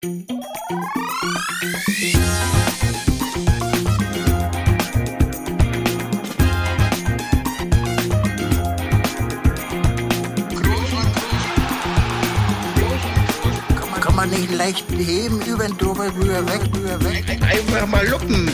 [0.00, 0.14] Kann
[14.14, 17.24] man nicht leicht heben, über den drüber, rüber, weg, rüber, weg.
[17.42, 18.48] Einfach mal luppen.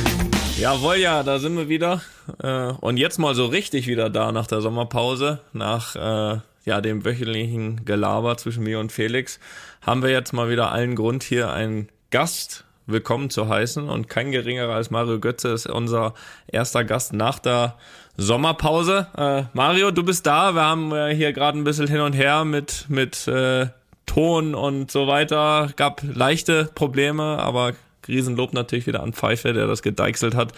[0.59, 2.01] Jawohl, ja, da sind wir wieder.
[2.43, 7.05] Äh, und jetzt mal so richtig wieder da nach der Sommerpause, nach äh, ja, dem
[7.05, 9.39] wöchentlichen Gelaber zwischen mir und Felix,
[9.83, 13.89] haben wir jetzt mal wieder allen Grund, hier einen Gast willkommen zu heißen.
[13.89, 16.15] Und kein geringerer als Mario Götze ist unser
[16.47, 17.77] erster Gast nach der
[18.17, 19.09] Sommerpause.
[19.17, 20.55] Äh, Mario, du bist da.
[20.55, 23.67] Wir haben äh, hier gerade ein bisschen hin und her mit, mit äh,
[24.07, 25.71] Ton und so weiter.
[25.77, 27.73] Gab leichte Probleme, aber
[28.07, 30.53] Riesenlob natürlich wieder an Pfeife, der das gedeichselt hat.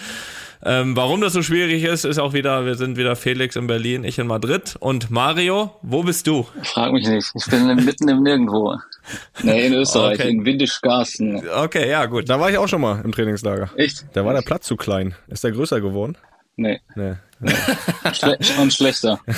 [0.65, 4.05] Ähm, warum das so schwierig ist, ist auch wieder, wir sind wieder Felix in Berlin,
[4.05, 4.77] ich in Madrid.
[4.81, 6.47] Und Mario, wo bist du?
[6.63, 7.31] Frag mich nicht.
[7.35, 8.77] Ich bin mitten im Nirgendwo.
[9.43, 10.31] Nee, in Österreich, Okay.
[10.31, 11.43] in Windischgarsten.
[11.49, 12.29] Okay, ja, gut.
[12.29, 13.71] Da war ich auch schon mal im Trainingslager.
[13.77, 14.07] Echt?
[14.15, 15.15] Da war der Platz zu klein.
[15.29, 16.17] Ist der größer geworden?
[16.57, 17.15] Nee, Nee.
[18.13, 19.21] Schle und schlechter.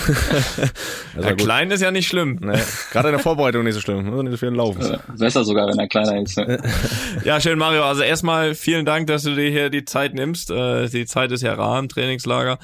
[1.21, 2.39] Ja, klein ist ja nicht schlimm.
[2.41, 2.61] Nee.
[2.93, 4.07] Gerade in der Vorbereitung nicht so schlimm.
[4.07, 4.99] Muss nicht so viel laufen.
[5.19, 6.41] Besser sogar, wenn er kleiner ist.
[7.25, 7.83] Ja, schön, Mario.
[7.85, 10.51] Also erstmal vielen Dank, dass du dir hier die Zeit nimmst.
[10.51, 12.59] Äh, die Zeit ist ja rar im Trainingslager.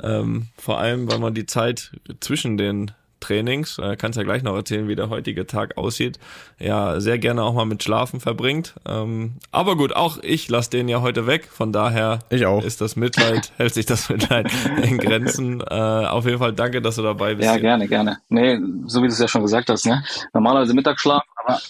[0.00, 1.90] Ähm, vor allem, weil man die Zeit
[2.20, 6.18] zwischen den Trainings, äh, kannst ja gleich noch erzählen, wie der heutige Tag aussieht,
[6.58, 8.74] ja, sehr gerne auch mal mit Schlafen verbringt.
[8.86, 11.48] Ähm, aber gut, auch ich lasse den ja heute weg.
[11.50, 12.64] Von daher Ich auch.
[12.64, 14.50] ist das Mitleid, hält sich das Mitleid
[14.82, 15.60] in Grenzen.
[15.60, 17.46] Äh, auf jeden Fall danke, dass du dabei bist.
[17.46, 18.18] Ja, gerne, gerne.
[18.28, 20.02] Nee, so wie du es ja schon gesagt hast, ne?
[20.32, 21.60] Normalerweise Mittagsschlaf, aber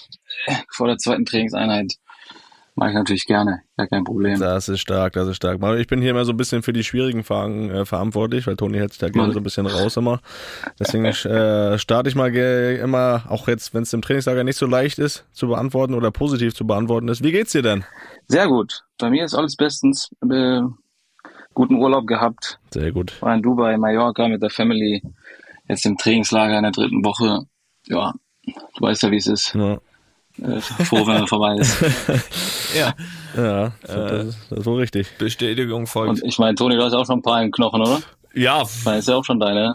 [0.47, 1.95] äh, vor der zweiten Trainingseinheit
[2.79, 3.62] mache ich natürlich gerne.
[3.77, 4.39] Gar kein Problem.
[4.39, 5.61] Das ist stark, das ist stark.
[5.79, 8.79] Ich bin hier immer so ein bisschen für die schwierigen Fragen äh, verantwortlich, weil Toni
[8.79, 10.20] hält sich da gerne so ein bisschen raus immer.
[10.79, 14.98] Deswegen äh, starte ich mal immer, auch jetzt, wenn es im Trainingslager nicht so leicht
[14.98, 17.23] ist zu beantworten oder positiv zu beantworten ist.
[17.25, 17.85] Wie geht's dir denn?
[18.29, 18.85] Sehr gut.
[18.98, 20.11] Bei mir ist alles bestens.
[20.31, 20.61] Äh,
[21.55, 22.61] guten Urlaub gehabt.
[22.73, 23.20] Sehr gut.
[23.20, 25.02] War in Dubai, Mallorca mit der Family.
[25.69, 27.41] Jetzt im Trainingslager in der dritten Woche.
[27.86, 28.14] Ja,
[28.45, 29.55] du weißt ja, wie es ist.
[29.55, 29.79] Ja,
[30.43, 31.77] Äh, froh, wenn er vorbei ist.
[32.77, 32.93] Ja,
[33.35, 35.17] ja das, ist, das ist wohl richtig.
[35.17, 36.11] Bestätigung folgt.
[36.23, 38.01] Und ich meine, Toni, du hast ja auch schon ein paar im Knochen, oder?
[38.35, 39.75] ja, Das ist ja auch schon deine.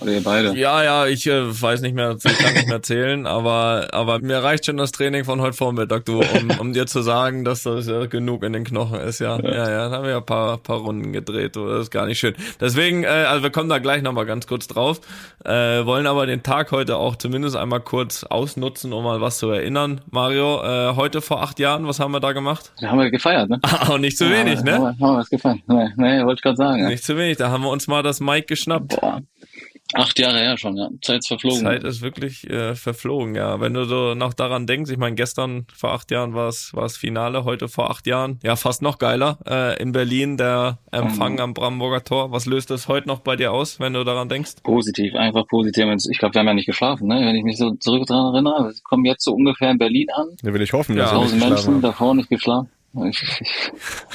[0.00, 0.56] Oder ihr beide.
[0.56, 4.42] Ja, ja, ich äh, weiß nicht mehr, ich kann nicht mehr zählen, aber aber mir
[4.42, 7.86] reicht schon das Training von heute Vormittag, du, um, um dir zu sagen, dass das
[7.86, 9.38] ja genug in den Knochen ist, ja.
[9.40, 12.06] Ja, ja, da haben wir ja ein paar, paar Runden gedreht, du, das ist gar
[12.06, 12.34] nicht schön.
[12.60, 15.00] Deswegen, äh, also wir kommen da gleich nochmal ganz kurz drauf,
[15.44, 15.50] äh,
[15.86, 20.00] wollen aber den Tag heute auch zumindest einmal kurz ausnutzen, um mal was zu erinnern.
[20.10, 22.72] Mario, äh, heute vor acht Jahren, was haben wir da gemacht?
[22.80, 23.60] Da haben wir gefeiert, ne?
[23.88, 24.72] Auch nicht zu wenig, Haben ne?
[24.72, 25.60] wir, haben wir was gefeiert?
[25.66, 26.82] Nee, nee wollte ich gerade sagen.
[26.82, 26.88] Ja.
[26.88, 29.00] Nicht zu wenig, da haben wir uns mal das Mike geschnappt.
[29.00, 29.22] Boah.
[29.94, 30.88] Acht Jahre her schon, ja.
[31.00, 31.60] Zeit ist verflogen.
[31.60, 33.60] Zeit ist wirklich äh, verflogen, ja.
[33.60, 36.84] Wenn du so noch daran denkst, ich meine, gestern vor acht Jahren war es war
[36.84, 39.38] es Finale, heute vor acht Jahren, ja, fast noch geiler.
[39.48, 41.40] Äh, in Berlin der Empfang Mhm.
[41.40, 42.32] am Brandenburger Tor.
[42.32, 44.54] Was löst das heute noch bei dir aus, wenn du daran denkst?
[44.64, 45.84] Positiv, einfach positiv.
[46.10, 47.20] Ich glaube, wir haben ja nicht geschlafen, ne?
[47.24, 48.64] Wenn ich mich so zurück daran erinnere.
[48.70, 50.26] Wir kommen jetzt so ungefähr in Berlin an.
[50.42, 51.84] Da will ich hoffen, Ja, dass ihr nicht Tausend geschlafen Menschen, habt.
[51.84, 52.68] davor nicht geschlafen.
[53.04, 53.72] Ich, ich,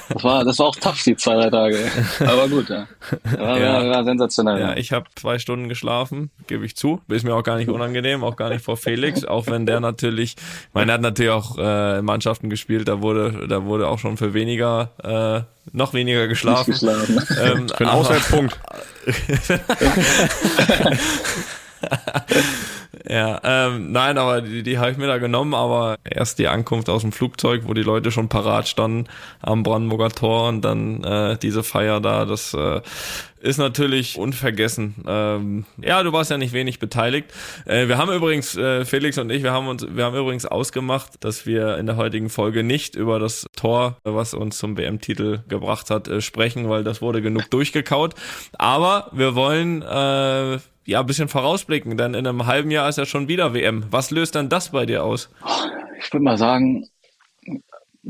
[0.10, 1.80] das war, das war auch tough, die zwei, drei Tage.
[2.20, 2.88] Aber gut, ja.
[3.38, 3.74] War, Ja.
[3.74, 4.60] war, war sensationell.
[4.60, 7.02] Ja, ich habe zwei Stunden geschlafen, gebe ich zu.
[7.08, 10.36] Ist mir auch gar nicht unangenehm, auch gar nicht vor Felix, auch wenn der natürlich,
[10.38, 14.00] ich meine, er hat natürlich auch äh, in Mannschaften gespielt, da wurde, da wurde auch
[14.00, 15.42] schon für weniger, äh,
[15.78, 16.72] noch weniger geschlafen.
[16.72, 17.20] geschlafen.
[17.42, 18.60] Ähm, Für einen Auswärtspunkt.
[23.10, 26.90] Ja, ähm, nein, aber die, die habe ich mir da genommen, aber erst die Ankunft
[26.90, 29.06] aus dem Flugzeug, wo die Leute schon parat standen
[29.42, 32.82] am Brandenburger Tor und dann äh, diese Feier da, das äh,
[33.42, 34.96] ist natürlich unvergessen.
[35.08, 37.32] Ähm, ja, du warst ja nicht wenig beteiligt.
[37.66, 41.24] Äh, wir haben übrigens, äh, Felix und ich, wir haben uns, wir haben übrigens ausgemacht,
[41.24, 45.90] dass wir in der heutigen Folge nicht über das Tor, was uns zum WM-Titel gebracht
[45.90, 48.14] hat, äh, sprechen, weil das wurde genug durchgekaut.
[48.58, 53.06] Aber wir wollen äh, ja, ein bisschen vorausblicken, denn in einem halben Jahr ist ja
[53.06, 53.86] schon wieder WM.
[53.92, 55.30] Was löst denn das bei dir aus?
[56.04, 56.88] Ich würde mal sagen,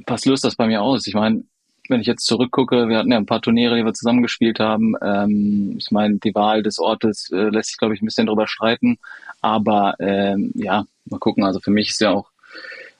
[0.07, 1.07] was löst das bei mir aus?
[1.07, 1.43] Ich meine,
[1.91, 4.95] wenn ich jetzt zurückgucke, wir hatten ja ein paar Turniere, die wir zusammengespielt haben.
[5.03, 8.47] Ähm, ich meine, die Wahl des Ortes äh, lässt sich, glaube ich, ein bisschen drüber
[8.47, 8.97] streiten.
[9.41, 11.43] Aber ähm, ja, mal gucken.
[11.43, 12.29] Also für mich ist ja auch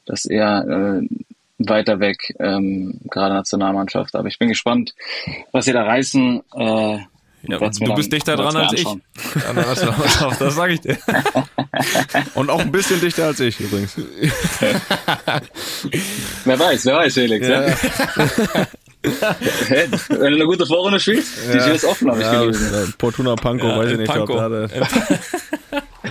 [0.05, 1.07] das eher äh,
[1.59, 4.15] weiter weg, ähm, gerade Nationalmannschaft.
[4.15, 4.93] Aber ich bin gespannt,
[5.51, 6.41] was sie da reißen.
[6.55, 6.97] Äh,
[7.47, 8.83] Ja, du dann- bist dichter dran als ich.
[8.83, 10.97] Ja, das sage ich dir.
[12.35, 13.95] Und auch ein bisschen dichter als ich übrigens.
[16.45, 17.47] Wer weiß, wer weiß, Felix.
[17.47, 17.61] Ja.
[17.61, 18.65] Hey,
[19.03, 22.73] Wenn du eine gute Vorrunde spielst, die Tür ist offen, habe ich Ja, gelesen.
[22.73, 24.29] äh, Fortuna Pankow, weiß ich nicht, ob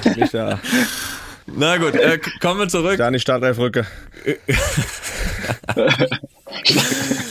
[0.04, 0.58] In- mich da
[1.46, 2.96] Na gut, äh, kommen wir zurück.
[2.98, 3.87] Da nicht Startelfrücke.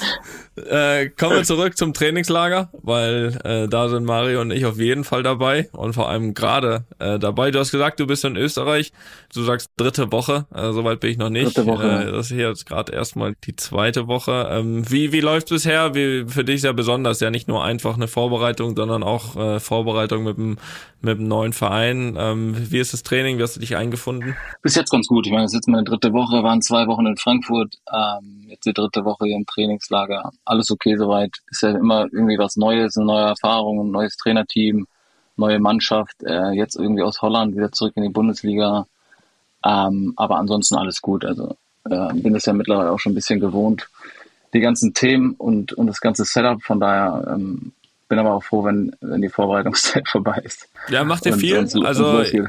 [0.70, 5.04] Äh, kommen wir zurück zum Trainingslager, weil äh, da sind Mario und ich auf jeden
[5.04, 7.50] Fall dabei und vor allem gerade äh, dabei.
[7.50, 8.92] Du hast gesagt, du bist in Österreich.
[9.34, 11.58] Du sagst dritte Woche, äh, soweit bin ich noch nicht.
[11.58, 12.08] Dritte Woche.
[12.08, 14.48] Äh, das ist hier jetzt gerade erstmal die zweite Woche.
[14.52, 15.96] Ähm, wie wie läuft bisher?
[15.96, 19.60] Wie für dich ist ja besonders, ja nicht nur einfach eine Vorbereitung, sondern auch äh,
[19.60, 20.58] Vorbereitung mit dem
[21.02, 22.16] mit dem neuen Verein.
[22.18, 23.38] Ähm, wie ist das Training?
[23.38, 24.36] Wie hast du dich eingefunden?
[24.62, 25.26] Bis jetzt ganz gut.
[25.26, 28.66] Ich meine, es ist jetzt meine dritte Woche, waren zwei Wochen in Frankfurt, ähm, jetzt
[28.66, 30.32] die dritte Woche hier im Trainingslager.
[30.44, 31.32] Alles okay soweit.
[31.50, 34.88] Ist ja immer irgendwie was Neues, eine neue Erfahrung, ein neues Trainerteam,
[35.38, 36.22] neue Mannschaft.
[36.24, 38.86] Äh, jetzt irgendwie aus Holland wieder zurück in die Bundesliga.
[39.66, 41.26] Ähm, aber ansonsten alles gut.
[41.26, 41.56] Also
[41.90, 43.90] äh, bin es ja mittlerweile auch schon ein bisschen gewohnt,
[44.54, 46.62] die ganzen Themen und, und das ganze Setup.
[46.62, 47.72] Von daher ähm,
[48.10, 50.68] bin aber auch froh, wenn, wenn die Vorbereitungszeit vorbei ist.
[50.90, 51.58] Ja, macht ihr viel?
[51.60, 52.48] und- und also losgeht.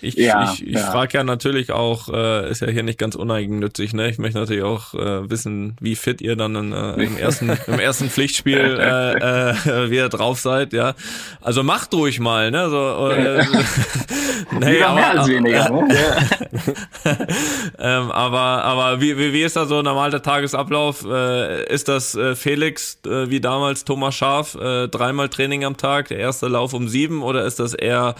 [0.00, 0.90] ich, Ja, ich, ich ja.
[0.92, 4.08] frage ja natürlich auch, äh, ist ja hier nicht ganz uneigennützig, ne?
[4.10, 7.80] Ich möchte natürlich auch äh, wissen, wie fit ihr dann in, äh, im ersten im
[7.80, 9.54] ersten Pflichtspiel äh, äh,
[9.90, 10.94] wieder drauf seid, ja.
[11.40, 12.70] Also macht ruhig mal, ne?
[12.70, 13.44] So, äh,
[14.52, 15.70] nee, Lieber mehr als weniger.
[15.70, 15.88] Ne?
[17.78, 21.04] ähm, aber aber wie, wie, wie ist da so normal der Tagesablauf?
[21.04, 26.08] Äh, ist das äh, Felix äh, wie damals Thomas Schaf äh, dreimal Training am Tag,
[26.08, 28.14] der erste Lauf um sieben oder ist das eher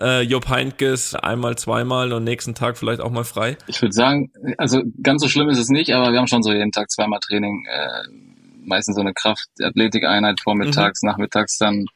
[0.00, 3.56] äh, Jupp Heynckes einmal, zweimal und nächsten Tag vielleicht auch mal frei?
[3.66, 6.52] Ich würde sagen, also ganz so schlimm ist es nicht, aber wir haben schon so
[6.52, 7.66] jeden Tag zweimal Training.
[7.68, 8.26] Äh,
[8.66, 11.86] meistens so eine Kraft-Athletik-Einheit vormittags, nachmittags dann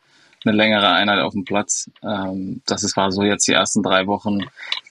[0.45, 1.91] eine längere Einheit auf dem Platz.
[2.03, 4.39] Ähm, das ist, war so jetzt die ersten drei Wochen.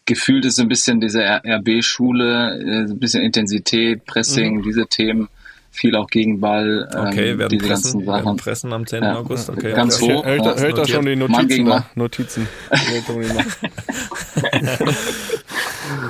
[0.05, 5.27] Gefühlt ist so ein bisschen diese RB-Schule, äh, ein bisschen Intensität, Pressing, diese Themen,
[5.71, 8.37] viel auch gegen Ball, ähm, Okay, werden diese pressen, ganzen werden Sachen.
[8.37, 9.03] pressen am 10.
[9.03, 9.15] Ja.
[9.17, 9.49] August.
[9.49, 10.13] Okay, Ganz okay.
[10.15, 10.25] hoch.
[10.25, 11.85] Hört, Ja, hört, da schon die Notizen da?
[11.95, 12.47] Notizen.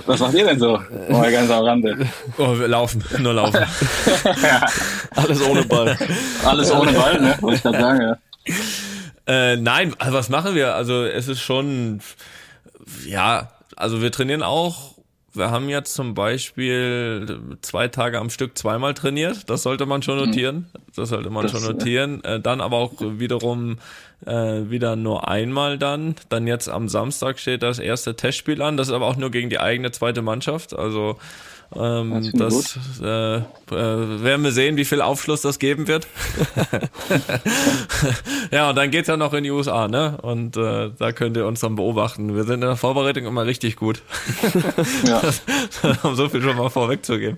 [0.05, 0.79] Was macht ihr denn so?
[1.09, 2.07] Mal ganz am Rande.
[2.37, 3.59] Oh, wir laufen, nur laufen.
[5.15, 5.97] Alles ohne Ball.
[6.43, 7.37] Alles ohne Ball, ne?
[7.41, 8.17] Wollte ich gerade sagen, ja.
[9.29, 10.73] Äh, nein, also was machen wir?
[10.73, 11.99] Also es ist schon,
[13.05, 14.95] ja, also wir trainieren auch.
[15.33, 19.47] Wir haben jetzt zum Beispiel zwei Tage am Stück zweimal trainiert.
[19.47, 20.71] Das sollte man schon notieren.
[20.95, 22.23] Das sollte man Das, schon notieren.
[22.23, 23.77] Äh, dann aber auch wiederum
[24.25, 26.15] äh, wieder nur einmal dann.
[26.29, 28.77] Dann jetzt am Samstag steht das erste Testspiel an.
[28.77, 30.73] Das ist aber auch nur gegen die eigene zweite Mannschaft.
[30.75, 31.19] Also
[31.75, 36.07] ähm, Das das äh, äh, werden wir sehen, wie viel Aufschluss das geben wird.
[38.51, 40.17] ja, und dann geht's ja noch in die USA, ne?
[40.21, 42.35] Und äh, da könnt ihr uns dann beobachten.
[42.35, 44.01] Wir sind in der Vorbereitung immer richtig gut.
[45.05, 45.21] ja.
[46.03, 47.37] um so viel schon mal vorwegzugeben.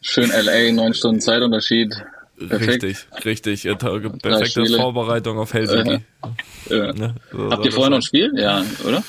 [0.00, 1.94] Schön LA, neun Stunden Zeitunterschied.
[2.38, 2.84] Perfekt.
[2.84, 3.66] Richtig, richtig.
[3.66, 4.66] Äh, Perfekte.
[4.66, 6.00] Vorbereitung auf Helsinki.
[6.68, 6.92] Ja.
[6.92, 7.14] Ne?
[7.32, 8.32] So Habt ihr vorher noch ein Spiel?
[8.36, 9.02] Ja, oder?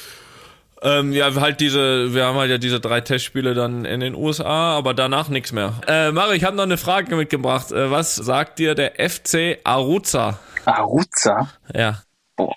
[0.82, 4.78] Ähm, ja, halt diese, wir haben halt ja diese drei Testspiele dann in den USA,
[4.78, 5.74] aber danach nichts mehr.
[5.88, 7.72] Äh, Mario, ich habe noch eine Frage mitgebracht.
[7.72, 10.40] Äh, was sagt dir der FC Aruza?
[10.66, 11.50] Aruza?
[11.76, 12.02] Ja,
[12.36, 12.54] Boah.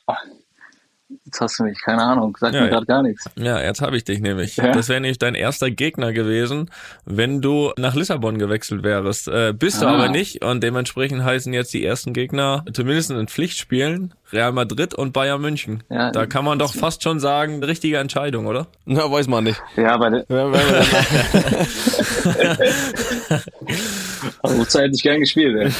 [1.24, 3.24] Jetzt hast du mich, keine Ahnung, sagt Ja, mir gerade gar nichts.
[3.36, 4.56] ja, jetzt habe ich dich nämlich.
[4.56, 4.70] Ja.
[4.72, 6.70] Das wäre nämlich dein erster Gegner gewesen,
[7.06, 9.28] wenn du nach Lissabon gewechselt wärst.
[9.28, 9.94] Äh, bist du Ah.
[9.94, 15.12] aber nicht und dementsprechend heißen jetzt die ersten Gegner, zumindest in Pflichtspielen, Real Madrid und
[15.12, 15.82] Bayern München.
[15.90, 18.66] Ja, da kann man doch fast schon sagen, richtige Entscheidung, oder?
[18.86, 19.60] Na, weiß man nicht.
[19.76, 20.84] Ja, bei der Wenn- wenn wir-
[24.42, 25.56] Aruza hätte ich gern gespielt.
[25.56, 25.72] Ey.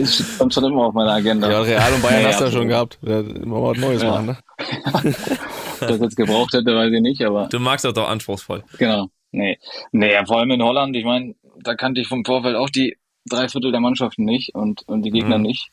[0.00, 1.50] Das stand schon immer auf meiner Agenda.
[1.50, 2.98] Ja, Real und Bayern Ja, hast du ja schon gehabt.
[3.02, 4.10] Ja, Mal was Neues Ja.
[4.10, 4.36] machen, ne?
[5.80, 8.62] Ob das jetzt gebraucht hätte, weiß ich nicht, aber Du magst das doch anspruchsvoll.
[8.78, 9.08] genau.
[9.32, 9.58] Nee.
[9.90, 12.96] Nee, vor allem in Holland, ich meine, da kannte ich vom Vorfeld auch die
[13.28, 15.42] drei Viertel der Mannschaften nicht und, und die Gegner Mhm.
[15.44, 15.70] nicht.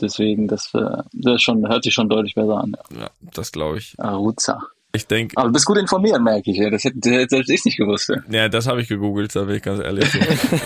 [0.00, 2.76] Deswegen, das, äh, das schon, hört sich schon deutlich besser an.
[2.90, 3.00] Ja.
[3.00, 3.98] Ja, das glaube ich.
[3.98, 4.62] Aruza.
[4.92, 6.56] Ich denke, Aber du bist gut informiert, merke ich.
[6.56, 6.68] Ja.
[6.68, 8.12] Das hätte, selbst ich nicht gewusst.
[8.28, 8.48] Ja.
[8.48, 10.10] Das habe ich gegoogelt, da bin ich ganz ehrlich.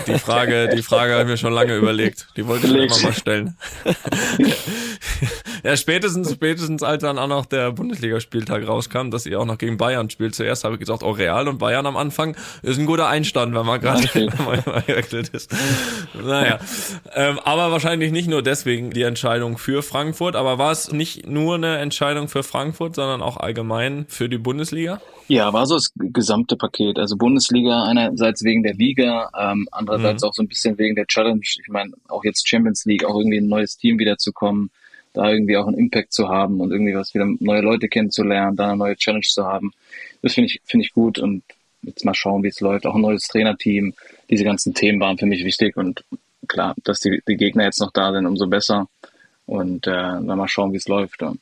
[0.07, 2.27] Die Frage, die Frage habe ich mir schon lange überlegt.
[2.35, 3.55] Die wollte ich mir immer mal stellen.
[5.63, 9.77] ja, spätestens, spätestens als dann auch noch der Bundesligaspieltag rauskam, dass ihr auch noch gegen
[9.77, 10.33] Bayern spielt.
[10.33, 13.65] Zuerst habe ich gesagt, oh, Real und Bayern am Anfang ist ein guter Einstand, wenn
[13.65, 14.07] man gerade
[14.87, 15.53] gewechselt ist.
[16.19, 16.59] Naja,
[17.13, 21.55] ähm, aber wahrscheinlich nicht nur deswegen die Entscheidung für Frankfurt, aber war es nicht nur
[21.55, 25.01] eine Entscheidung für Frankfurt, sondern auch allgemein für die Bundesliga?
[25.27, 26.97] Ja, war so das gesamte Paket.
[26.97, 31.41] Also Bundesliga einerseits wegen der Liga, ähm, andererseits auch so ein bisschen wegen der Challenge.
[31.41, 34.71] Ich meine, auch jetzt Champions League, auch irgendwie ein neues Team wiederzukommen,
[35.13, 38.69] da irgendwie auch einen Impact zu haben und irgendwie was wieder neue Leute kennenzulernen, da
[38.69, 39.73] eine neue Challenge zu haben.
[40.21, 41.43] Das finde ich finde ich gut und
[41.81, 42.85] jetzt mal schauen, wie es läuft.
[42.85, 43.93] Auch ein neues Trainerteam.
[44.29, 46.03] Diese ganzen Themen waren für mich wichtig und
[46.47, 48.87] klar, dass die, die Gegner jetzt noch da sind, umso besser.
[49.45, 51.21] Und äh, dann mal schauen, wie es läuft.
[51.21, 51.33] Ja.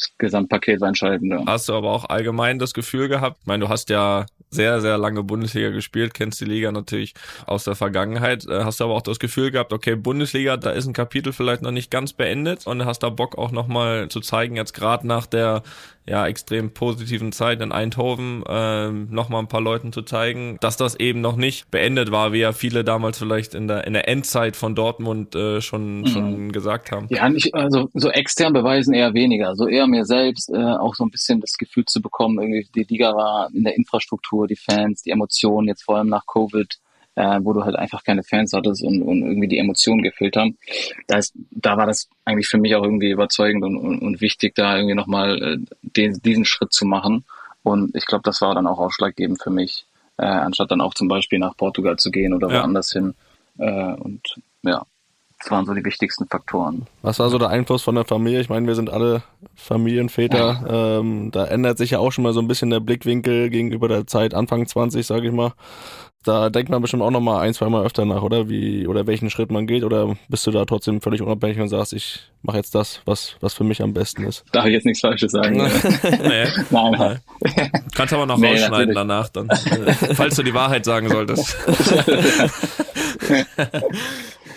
[0.00, 1.32] Das Gesamtpaket war entscheidend.
[1.32, 1.44] Ja.
[1.46, 4.96] Hast du aber auch allgemein das Gefühl gehabt, ich meine, du hast ja sehr, sehr
[4.96, 7.14] lange Bundesliga gespielt, kennst die Liga natürlich
[7.46, 10.86] aus der Vergangenheit, äh, hast du aber auch das Gefühl gehabt, okay, Bundesliga, da ist
[10.86, 14.56] ein Kapitel vielleicht noch nicht ganz beendet und hast da Bock auch nochmal zu zeigen,
[14.56, 15.62] jetzt gerade nach der
[16.08, 20.94] ja extrem positiven Zeit in Eindhoven ähm, nochmal ein paar Leuten zu zeigen, dass das
[20.96, 24.56] eben noch nicht beendet war, wie ja viele damals vielleicht in der in der Endzeit
[24.56, 26.06] von Dortmund äh, schon mhm.
[26.06, 27.06] schon gesagt haben.
[27.10, 31.04] Ja, nicht also so extern beweisen eher weniger, so eher mir selbst äh, auch so
[31.04, 35.02] ein bisschen das Gefühl zu bekommen, irgendwie die Liga war in der Infrastruktur, die Fans,
[35.02, 36.78] die Emotionen jetzt vor allem nach Covid
[37.18, 40.56] äh, wo du halt einfach keine Fans hattest und, und irgendwie die Emotionen gefehlt haben.
[41.08, 44.54] Da, ist, da war das eigentlich für mich auch irgendwie überzeugend und, und, und wichtig,
[44.54, 47.24] da irgendwie nochmal äh, den, diesen Schritt zu machen.
[47.64, 49.84] Und ich glaube, das war dann auch ausschlaggebend für mich,
[50.16, 52.60] äh, anstatt dann auch zum Beispiel nach Portugal zu gehen oder ja.
[52.60, 53.14] woanders hin.
[53.58, 54.86] Äh, und ja,
[55.40, 56.86] das waren so die wichtigsten Faktoren.
[57.02, 58.40] Was war so der Einfluss von der Familie?
[58.40, 59.24] Ich meine, wir sind alle
[59.56, 60.38] Familienväter.
[60.68, 60.98] Ja.
[60.98, 64.06] Ähm, da ändert sich ja auch schon mal so ein bisschen der Blickwinkel gegenüber der
[64.06, 65.52] Zeit Anfang 20, sage ich mal.
[66.28, 68.50] Da denkt man bestimmt auch noch mal ein, zwei Mal öfter nach, oder?
[68.50, 71.94] Wie, oder welchen Schritt man geht, oder bist du da trotzdem völlig unabhängig und sagst,
[71.94, 74.44] ich mache jetzt das, was, was für mich am besten ist?
[74.52, 75.56] Darf ich jetzt nichts Falsches sagen?
[75.56, 76.44] nee.
[76.70, 76.92] Nein.
[76.98, 77.20] Nein.
[77.94, 78.94] Kannst aber noch nee, rausschneiden natürlich.
[78.94, 79.48] danach, dann,
[80.16, 81.56] falls du die Wahrheit sagen solltest.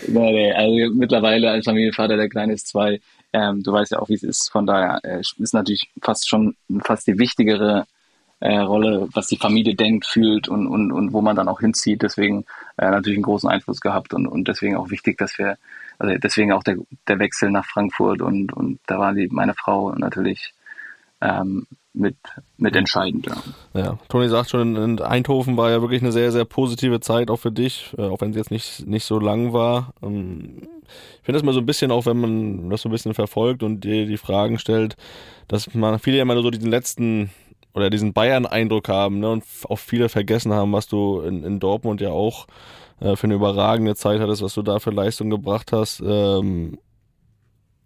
[0.09, 2.99] nee, nee, also mittlerweile als Familienvater, der Kleine ist zwei,
[3.31, 6.57] ähm, du weißt ja auch, wie es ist, von daher äh, ist natürlich fast schon
[6.83, 7.85] fast die wichtigere
[8.41, 12.01] äh, Rolle, was die Familie denkt, fühlt und, und, und wo man dann auch hinzieht.
[12.01, 12.45] Deswegen
[12.77, 15.57] äh, natürlich einen großen Einfluss gehabt und, und deswegen auch wichtig, dass wir,
[15.99, 19.93] also deswegen auch der, der Wechsel nach Frankfurt und, und da war die, meine Frau
[19.93, 20.53] natürlich
[21.21, 22.15] ähm, mit,
[22.57, 23.27] mit entscheidend.
[23.27, 23.79] Ja.
[23.79, 27.37] ja, Toni sagt schon, in Eindhoven war ja wirklich eine sehr, sehr positive Zeit auch
[27.37, 29.93] für dich, äh, auch wenn es jetzt nicht, nicht so lang war.
[30.01, 30.63] Ähm,
[31.19, 33.61] ich finde das mal so ein bisschen, auch wenn man das so ein bisschen verfolgt
[33.61, 34.97] und dir die Fragen stellt,
[35.47, 37.29] dass man viele ja immer so diesen letzten
[37.73, 42.01] oder diesen Bayern-Eindruck haben ne, und auch viele vergessen haben, was du in, in Dortmund
[42.01, 42.47] ja auch
[42.99, 46.01] äh, für eine überragende Zeit hattest, was du da für Leistung gebracht hast.
[46.05, 46.77] Ähm,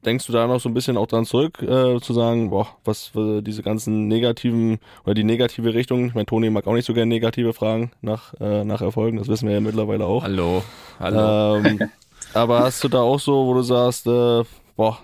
[0.06, 3.12] denkst du da noch so ein bisschen auch dran zurück, äh, zu sagen, boah, was
[3.16, 6.94] äh, diese ganzen negativen oder die negative Richtung, ich meine, Toni mag auch nicht so
[6.94, 10.24] gerne negative Fragen nach, äh, nach Erfolgen, das wissen wir ja mittlerweile auch.
[10.24, 10.64] Hallo,
[11.00, 11.58] hallo.
[11.58, 11.80] Ähm,
[12.34, 14.44] aber hast du da auch so, wo du sagst, äh,
[14.76, 15.00] boah,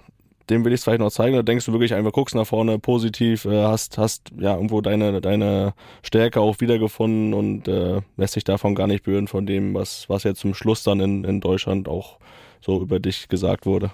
[0.50, 2.79] dem will ich es vielleicht noch zeigen, oder denkst du wirklich einfach, guckst nach vorne
[2.79, 8.43] positiv, äh, hast, hast ja irgendwo deine, deine Stärke auch wiedergefunden und äh, lässt sich
[8.43, 11.88] davon gar nicht berühren von dem, was, was jetzt zum Schluss dann in, in Deutschland
[11.88, 12.17] auch
[12.62, 13.91] so über dich gesagt wurde?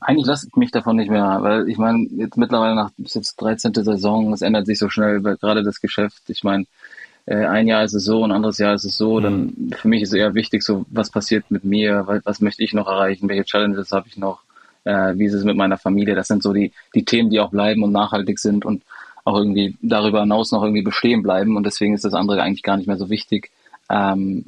[0.00, 3.40] Eigentlich lasse ich mich davon nicht mehr, weil ich meine, jetzt mittlerweile nach bis jetzt
[3.40, 3.72] 13.
[3.72, 6.22] Saison, es ändert sich so schnell, gerade das Geschäft.
[6.28, 6.66] Ich meine,
[7.26, 9.18] äh, ein Jahr ist es so, ein anderes Jahr ist es so.
[9.18, 9.22] Mhm.
[9.22, 12.88] Dann für mich ist eher wichtig, so was passiert mit mir, was möchte ich noch
[12.88, 14.42] erreichen, welche Challenges habe ich noch,
[14.84, 16.14] äh, wie ist es mit meiner Familie.
[16.14, 18.82] Das sind so die, die Themen, die auch bleiben und nachhaltig sind und
[19.24, 21.56] auch irgendwie darüber hinaus noch irgendwie bestehen bleiben.
[21.56, 23.50] Und deswegen ist das andere eigentlich gar nicht mehr so wichtig.
[23.88, 24.44] Ähm,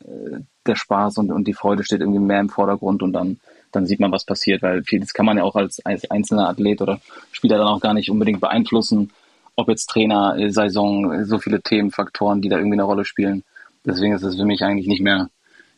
[0.00, 3.40] äh, der Spaß und, und die Freude steht irgendwie mehr im Vordergrund und dann,
[3.72, 6.82] dann sieht man, was passiert, weil vieles kann man ja auch als, als einzelner Athlet
[6.82, 7.00] oder
[7.32, 9.10] Spieler dann auch gar nicht unbedingt beeinflussen,
[9.56, 13.42] ob jetzt Trainer, äh, Saison, so viele Themen, Faktoren, die da irgendwie eine Rolle spielen.
[13.84, 15.30] Deswegen ist es für mich eigentlich nicht mehr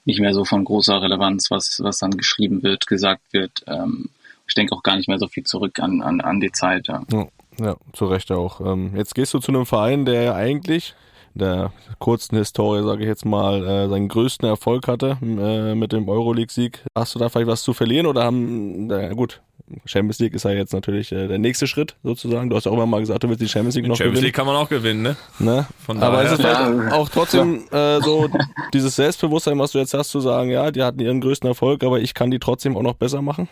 [0.05, 3.63] nicht mehr so von großer Relevanz, was, was dann geschrieben wird, gesagt wird.
[3.67, 4.11] Ähm,
[4.49, 6.89] ich denke auch gar nicht mehr so viel zurück an, an, an die Zeit.
[6.89, 7.03] Ja.
[7.13, 7.27] ja,
[7.59, 8.61] ja zu Recht auch.
[8.61, 10.95] Ähm, jetzt gehst du zu einem Verein, der ja eigentlich
[11.35, 16.09] der kurzen Historie, sage ich jetzt mal, äh, seinen größten Erfolg hatte äh, mit dem
[16.09, 16.85] Euroleague-Sieg.
[16.95, 19.41] Hast du da vielleicht was zu verlieren oder haben, äh, gut,
[19.87, 22.51] Champions League ist ja jetzt natürlich äh, der nächste Schritt sozusagen.
[22.51, 24.27] Du hast ja auch immer mal gesagt, du willst die Champions League noch Champions gewinnen.
[24.27, 25.17] League kann man auch gewinnen, ne?
[25.39, 25.67] ne?
[25.85, 28.29] Von Aber ist es halt auch trotzdem äh, so
[28.73, 32.01] dieses Selbstbewusstsein, was du jetzt hast, zu sagen, ja, die hatten ihren größten Erfolg, aber
[32.01, 33.49] ich kann die trotzdem auch noch besser machen?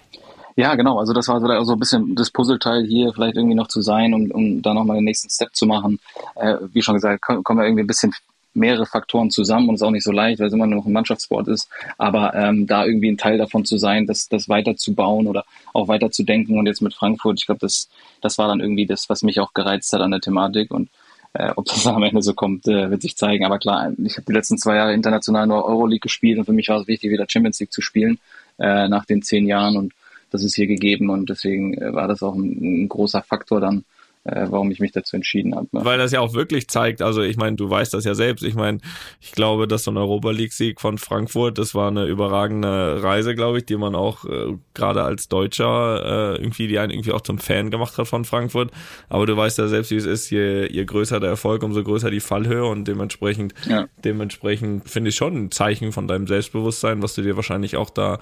[0.60, 0.98] Ja, genau.
[0.98, 4.30] Also das war so, ein bisschen das Puzzleteil hier vielleicht irgendwie noch zu sein, um,
[4.30, 5.98] um da nochmal den nächsten Step zu machen.
[6.34, 8.12] Äh, wie schon gesagt, kommen wir irgendwie ein bisschen
[8.52, 10.92] mehrere Faktoren zusammen und ist auch nicht so leicht, weil es immer nur noch ein
[10.92, 11.70] Mannschaftssport ist.
[11.96, 16.10] Aber ähm, da irgendwie ein Teil davon zu sein, das, das weiterzubauen oder auch weiter
[16.10, 17.88] zu denken und jetzt mit Frankfurt, ich glaube, das,
[18.20, 20.90] das war dann irgendwie das, was mich auch gereizt hat an der Thematik und
[21.32, 23.46] äh, ob das am Ende so kommt, äh, wird sich zeigen.
[23.46, 26.68] Aber klar, ich habe die letzten zwei Jahre international nur Euroleague gespielt und für mich
[26.68, 28.18] war es wichtig, wieder Champions League zu spielen
[28.58, 29.94] äh, nach den zehn Jahren und
[30.30, 33.84] das ist hier gegeben und deswegen äh, war das auch ein, ein großer Faktor dann
[34.24, 35.68] äh, warum ich mich dazu entschieden habe.
[35.72, 38.54] Weil das ja auch wirklich zeigt, also ich meine, du weißt das ja selbst, ich
[38.54, 38.78] meine,
[39.20, 43.58] ich glaube, dass so ein Europa League-Sieg von Frankfurt, das war eine überragende Reise, glaube
[43.58, 47.38] ich, die man auch äh, gerade als Deutscher äh, irgendwie, die einen irgendwie auch zum
[47.38, 48.70] Fan gemacht hat von Frankfurt.
[49.08, 52.10] Aber du weißt ja selbst, wie es ist, je, je größer der Erfolg, umso größer
[52.10, 53.88] die Fallhöhe und dementsprechend, ja.
[54.04, 58.18] dementsprechend finde ich schon ein Zeichen von deinem Selbstbewusstsein, was du dir wahrscheinlich auch da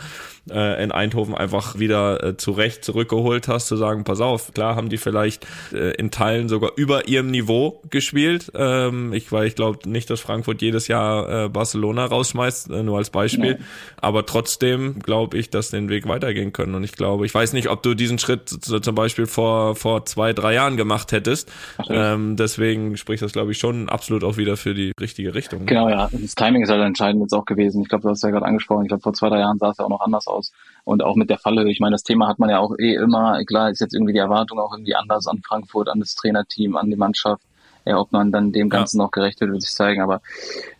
[0.50, 4.88] äh, in Eindhoven einfach wieder äh, zurecht zurückgeholt hast, zu sagen, pass auf, klar haben
[4.88, 8.52] die vielleicht äh, in Teilen sogar über ihrem Niveau gespielt.
[8.54, 12.98] Ähm, ich weil ich glaube nicht, dass Frankfurt jedes Jahr äh, Barcelona rausschmeißt, äh, nur
[12.98, 13.58] als Beispiel.
[13.58, 13.64] Ja.
[14.00, 16.76] Aber trotzdem glaube ich, dass den Weg weitergehen können.
[16.76, 20.32] Und ich glaube, ich weiß nicht, ob du diesen Schritt zum Beispiel vor vor zwei
[20.32, 21.50] drei Jahren gemacht hättest.
[21.90, 25.66] Ähm, deswegen spricht das glaube ich schon absolut auch wieder für die richtige Richtung.
[25.66, 26.08] Genau, ja.
[26.12, 27.82] Das Timing ist halt entscheidend jetzt auch gewesen.
[27.82, 28.82] Ich glaube, du hast ja gerade angesprochen.
[28.84, 30.52] Ich glaube, vor zwei drei Jahren sah es ja auch noch anders aus.
[30.88, 31.70] Und auch mit der Falle.
[31.70, 33.44] Ich meine, das Thema hat man ja auch eh immer.
[33.44, 36.88] Klar ist jetzt irgendwie die Erwartung auch irgendwie anders an Frankfurt an das Trainerteam, an
[36.88, 37.42] die Mannschaft.
[37.84, 39.04] Ja, ob man dann dem Ganzen ja.
[39.04, 40.00] noch gerecht wird, würde ich sagen.
[40.00, 40.22] Aber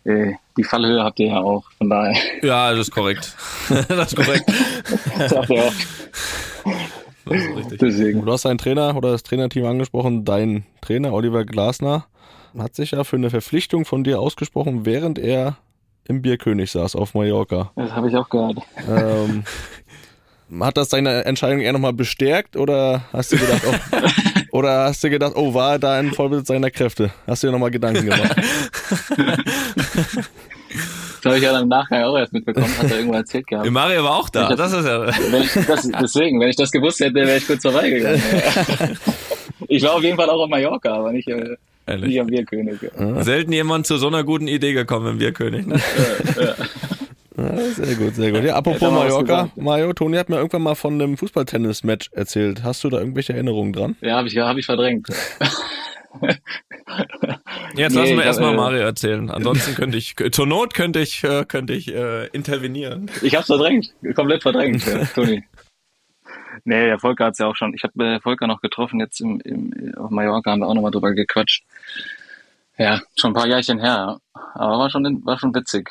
[0.05, 2.15] äh, die Fallhöhe habt ihr ja auch, von daher.
[2.41, 3.35] Ja, das ist korrekt.
[3.69, 4.51] das ist korrekt.
[5.15, 5.73] das habt ihr auch.
[7.25, 7.77] Das ist richtig.
[7.79, 8.25] Deswegen.
[8.25, 10.25] Du hast deinen Trainer oder das Trainerteam angesprochen.
[10.25, 12.07] Dein Trainer Oliver Glasner
[12.57, 15.57] hat sich ja für eine Verpflichtung von dir ausgesprochen, während er
[16.09, 17.71] im Bierkönig saß auf Mallorca.
[17.75, 18.57] Das habe ich auch gehört.
[18.89, 19.43] Ähm,
[20.61, 23.97] hat das deine Entscheidung eher nochmal bestärkt oder hast du gedacht, oh,
[24.57, 27.11] oder hast du gedacht, oh, war er da in Vollbesitz seiner Kräfte?
[27.27, 28.35] Hast du dir nochmal Gedanken gemacht?
[31.21, 33.69] Das habe ich ja dann im Nachgang auch erst mitbekommen, hat er irgendwo erzählt gehabt.
[33.69, 35.07] Mario war auch da, das, das, ist ja.
[35.31, 38.21] Wenn ich das, deswegen, wenn ich das gewusst hätte, wäre ich kurz vorbeigegangen.
[39.67, 41.57] ich war auf jeden Fall auch auf Mallorca, aber nicht, äh,
[41.97, 42.79] nicht am Bierkönig.
[42.81, 43.23] Ja.
[43.23, 45.67] Selten jemand zu so einer guten Idee gekommen im Bierkönig.
[45.67, 45.81] Ne?
[46.37, 46.55] Ja, ja.
[47.39, 48.43] Ja, sehr gut, sehr gut.
[48.43, 52.63] Ja, apropos Mallorca, Mario, Toni hat mir irgendwann mal von einem Fußballtennis-Match erzählt.
[52.63, 53.95] Hast du da irgendwelche Erinnerungen dran?
[54.01, 55.07] Ja, habe ich, hab ich verdrängt.
[57.75, 59.29] Jetzt nee, lassen wir erstmal äh, Mario erzählen.
[59.29, 63.11] Ansonsten könnte ich, zur Not könnte ich, äh, könnte ich äh, intervenieren.
[63.21, 65.43] Ich hab's verdrängt, komplett verdrängt, ja, Toni.
[66.65, 67.73] Nee, der Volker hat's ja auch schon.
[67.73, 70.91] Ich habe äh, Volker noch getroffen, jetzt im, im, auf Mallorca haben wir auch nochmal
[70.91, 71.63] drüber gequatscht.
[72.77, 74.19] Ja, schon ein paar Jahrchen her.
[74.33, 75.89] Aber war schon, war schon witzig.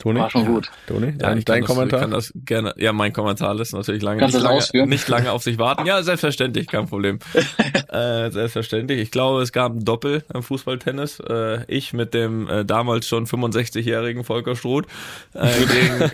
[0.00, 0.18] Toni?
[0.18, 0.70] War schon gut.
[0.86, 1.98] Toni, dein, ja, dein das, Kommentar?
[1.98, 5.42] Ich kann das gerne, ja, mein Kommentar lässt natürlich lange, nicht lange, nicht lange auf
[5.42, 5.86] sich warten.
[5.86, 7.18] Ja, selbstverständlich, kein Problem.
[7.88, 8.98] äh, selbstverständlich.
[8.98, 11.20] Ich glaube, es gab ein Doppel im Fußballtennis.
[11.20, 14.86] Äh, ich mit dem äh, damals schon 65-jährigen Volker Struth
[15.34, 16.10] äh, gegen,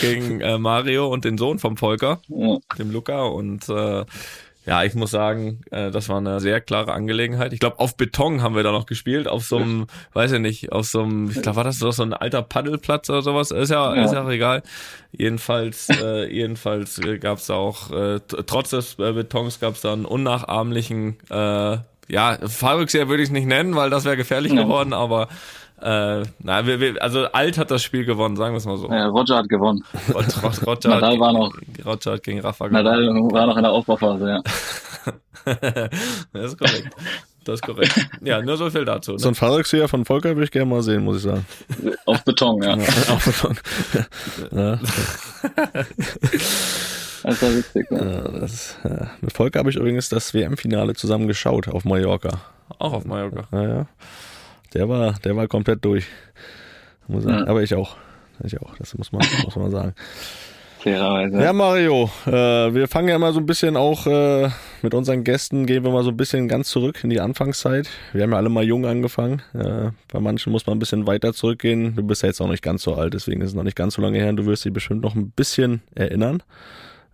[0.00, 2.58] gegen äh, Mario und den Sohn vom Volker, ja.
[2.78, 4.04] dem Luca und äh,
[4.70, 7.52] ja, ich muss sagen, äh, das war eine sehr klare Angelegenheit.
[7.52, 10.70] Ich glaube, auf Beton haben wir da noch gespielt, auf so einem, weiß ich nicht,
[10.70, 13.50] auf so einem, ich glaube, war das so ein alter Paddelplatz oder sowas?
[13.50, 14.04] Ist ja, ja.
[14.04, 14.62] ist ja auch egal.
[15.10, 19.92] Jedenfalls, äh, jedenfalls äh, gab es auch, äh, trotz des äh, Betons gab es da
[19.92, 24.62] einen unnachahmlichen, äh, ja, Fallrückseher würde ich es nicht nennen, weil das wäre gefährlich ja.
[24.62, 25.26] geworden, aber
[25.82, 28.88] äh, na, wir, wir, also alt hat das Spiel gewonnen, sagen wir es mal so.
[28.90, 29.84] Ja, Roger hat gewonnen.
[30.12, 31.52] Roger, Roger Nadal war noch.
[31.84, 32.84] Roger hat gegen Rafa gewonnen.
[32.84, 34.42] Nadal war noch in der Aufbauphase, ja.
[36.32, 36.94] das ist korrekt.
[37.44, 37.94] Das ist korrekt.
[38.20, 39.12] Ja, nur so viel dazu.
[39.12, 39.18] Ne?
[39.18, 41.46] So ein Fahrradseher von Volker würde ich gerne mal sehen, muss ich sagen.
[42.04, 42.76] Auf Beton, ja.
[42.76, 43.58] ja auf Beton.
[44.52, 44.78] ja.
[47.22, 48.22] Das war witzig, ne?
[48.24, 49.10] Ja, das, ja.
[49.20, 52.40] Mit Volker habe ich übrigens das WM-Finale zusammen geschaut auf Mallorca.
[52.78, 53.44] Auch auf Mallorca.
[53.52, 53.86] Ja, ja.
[54.74, 56.06] Der war, der war komplett durch.
[57.08, 57.46] Muss ja.
[57.46, 57.96] Aber ich auch.
[58.44, 58.74] Ich auch.
[58.76, 59.94] Das muss man, muss man sagen.
[60.80, 61.42] Fairerweise.
[61.42, 64.48] Ja, Mario, äh, wir fangen ja mal so ein bisschen auch äh,
[64.80, 67.90] mit unseren Gästen, gehen wir mal so ein bisschen ganz zurück in die Anfangszeit.
[68.14, 69.42] Wir haben ja alle mal jung angefangen.
[69.52, 71.96] Äh, bei manchen muss man ein bisschen weiter zurückgehen.
[71.96, 73.94] Du bist ja jetzt auch nicht ganz so alt, deswegen ist es noch nicht ganz
[73.94, 76.42] so lange her und du wirst dich bestimmt noch ein bisschen erinnern.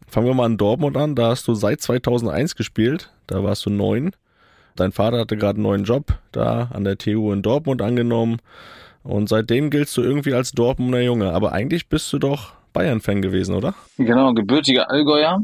[0.06, 1.16] Fangen wir mal in Dortmund an.
[1.16, 3.10] Da hast du seit 2001 gespielt.
[3.26, 4.12] Da warst du neun.
[4.76, 8.38] Dein Vater hatte gerade einen neuen Job da an der TU in Dortmund angenommen.
[9.02, 11.32] Und seitdem giltst du irgendwie als Dortmunder Junge.
[11.32, 13.74] Aber eigentlich bist du doch Bayern-Fan gewesen, oder?
[13.96, 15.40] Genau, gebürtiger Allgäuer.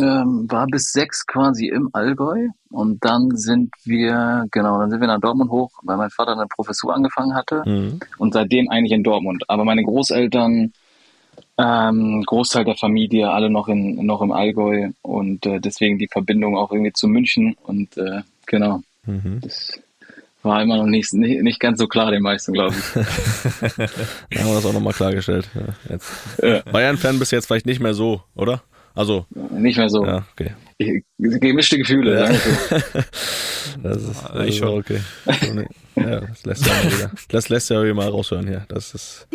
[0.00, 2.48] Ähm, war bis sechs quasi im Allgäu.
[2.70, 6.46] Und dann sind wir, genau, dann sind wir nach Dortmund hoch, weil mein Vater eine
[6.46, 7.62] Professur angefangen hatte.
[7.66, 8.00] Mhm.
[8.16, 9.44] Und seitdem eigentlich in Dortmund.
[9.48, 10.72] Aber meine Großeltern,
[11.58, 16.56] ähm, Großteil der Familie, alle noch in noch im Allgäu und äh, deswegen die Verbindung
[16.56, 18.82] auch irgendwie zu München und äh, Genau.
[19.06, 19.40] Mhm.
[19.42, 19.80] Das
[20.42, 22.92] war immer noch nicht, nicht, nicht ganz so klar den meisten, glaube ich.
[22.94, 25.48] da haben wir das auch nochmal klargestellt.
[25.54, 26.62] Ja, ja.
[26.62, 28.62] Bayern-Fan bist du jetzt vielleicht nicht mehr so, oder?
[28.94, 29.26] Also.
[29.52, 30.04] Nicht mehr so.
[30.04, 30.54] Ja, okay.
[31.18, 32.28] gemischte Gefühle, ja.
[33.82, 35.00] Das ist, das ist okay.
[35.94, 37.10] Ja, das lässt ja wieder.
[37.28, 38.64] Das lässt ja mal raushören hier.
[38.68, 39.28] Das ist.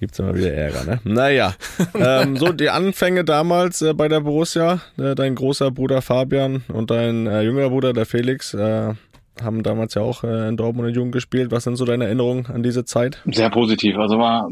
[0.00, 1.00] Gibt's immer wieder Ärger, ne?
[1.04, 1.54] Naja,
[1.94, 6.90] ähm, so die Anfänge damals äh, bei der Borussia, äh, dein großer Bruder Fabian und
[6.90, 8.94] dein äh, jüngerer Bruder, der Felix, äh,
[9.42, 11.50] haben damals ja auch äh, in Dortmund und Jugend gespielt.
[11.50, 13.20] Was sind so deine Erinnerungen an diese Zeit?
[13.26, 13.96] Sehr positiv.
[13.98, 14.48] Also war,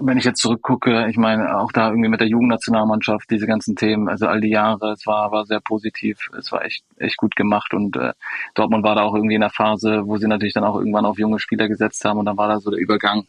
[0.00, 4.08] wenn ich jetzt zurückgucke, ich meine, auch da irgendwie mit der Jugendnationalmannschaft, diese ganzen Themen,
[4.08, 6.30] also all die Jahre, es war, war sehr positiv.
[6.38, 8.12] Es war echt, echt gut gemacht und äh,
[8.54, 11.18] Dortmund war da auch irgendwie in der Phase, wo sie natürlich dann auch irgendwann auf
[11.18, 13.26] junge Spieler gesetzt haben und dann war da so der Übergang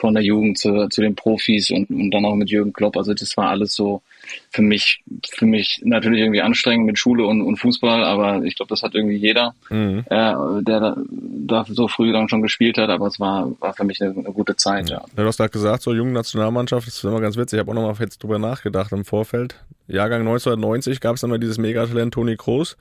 [0.00, 2.96] von der Jugend zu, zu den Profis und, und dann auch mit Jürgen Klopp.
[2.96, 4.02] Also das war alles so
[4.50, 8.70] für mich, für mich natürlich irgendwie anstrengend mit Schule und, und Fußball, aber ich glaube,
[8.70, 10.04] das hat irgendwie jeder, mhm.
[10.06, 13.84] äh, der da, da, so früh dann schon gespielt hat, aber es war, war für
[13.84, 15.02] mich eine, eine gute Zeit, ja.
[15.14, 17.74] Du hast gerade gesagt, so junge Nationalmannschaft, das ist immer ganz witzig, ich habe auch
[17.74, 19.56] nochmal jetzt drüber nachgedacht im Vorfeld.
[19.86, 22.76] Jahrgang 1990 gab es immer dieses Megatalent Toni Kroos.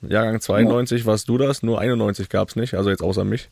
[0.00, 1.06] Jahrgang 92 ja.
[1.06, 3.50] warst du das, nur 91 gab es nicht, also jetzt außer mich.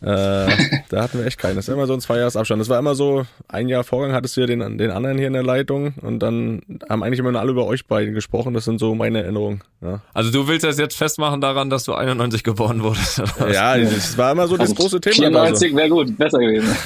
[0.00, 0.46] Äh,
[0.90, 1.56] da hatten wir echt keinen.
[1.56, 2.60] Das ist immer so ein Zweijahresabstand.
[2.60, 5.32] Das war immer so, ein Jahr Vorgang hattest du ja den, den anderen hier in
[5.32, 8.54] der Leitung und dann haben eigentlich immer nur alle über euch beiden gesprochen.
[8.54, 9.62] Das sind so meine Erinnerungen.
[9.80, 10.00] Ja.
[10.14, 13.22] Also du willst das jetzt festmachen daran, dass du 91 geboren wurdest?
[13.52, 15.16] Ja, das war immer so das also große Thema.
[15.16, 16.68] 94 wäre gut, besser gewesen.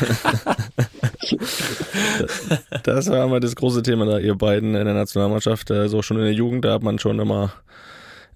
[2.83, 5.69] das war immer das große Thema da, ihr beiden in der Nationalmannschaft.
[5.69, 7.53] So schon in der Jugend, da hat man schon immer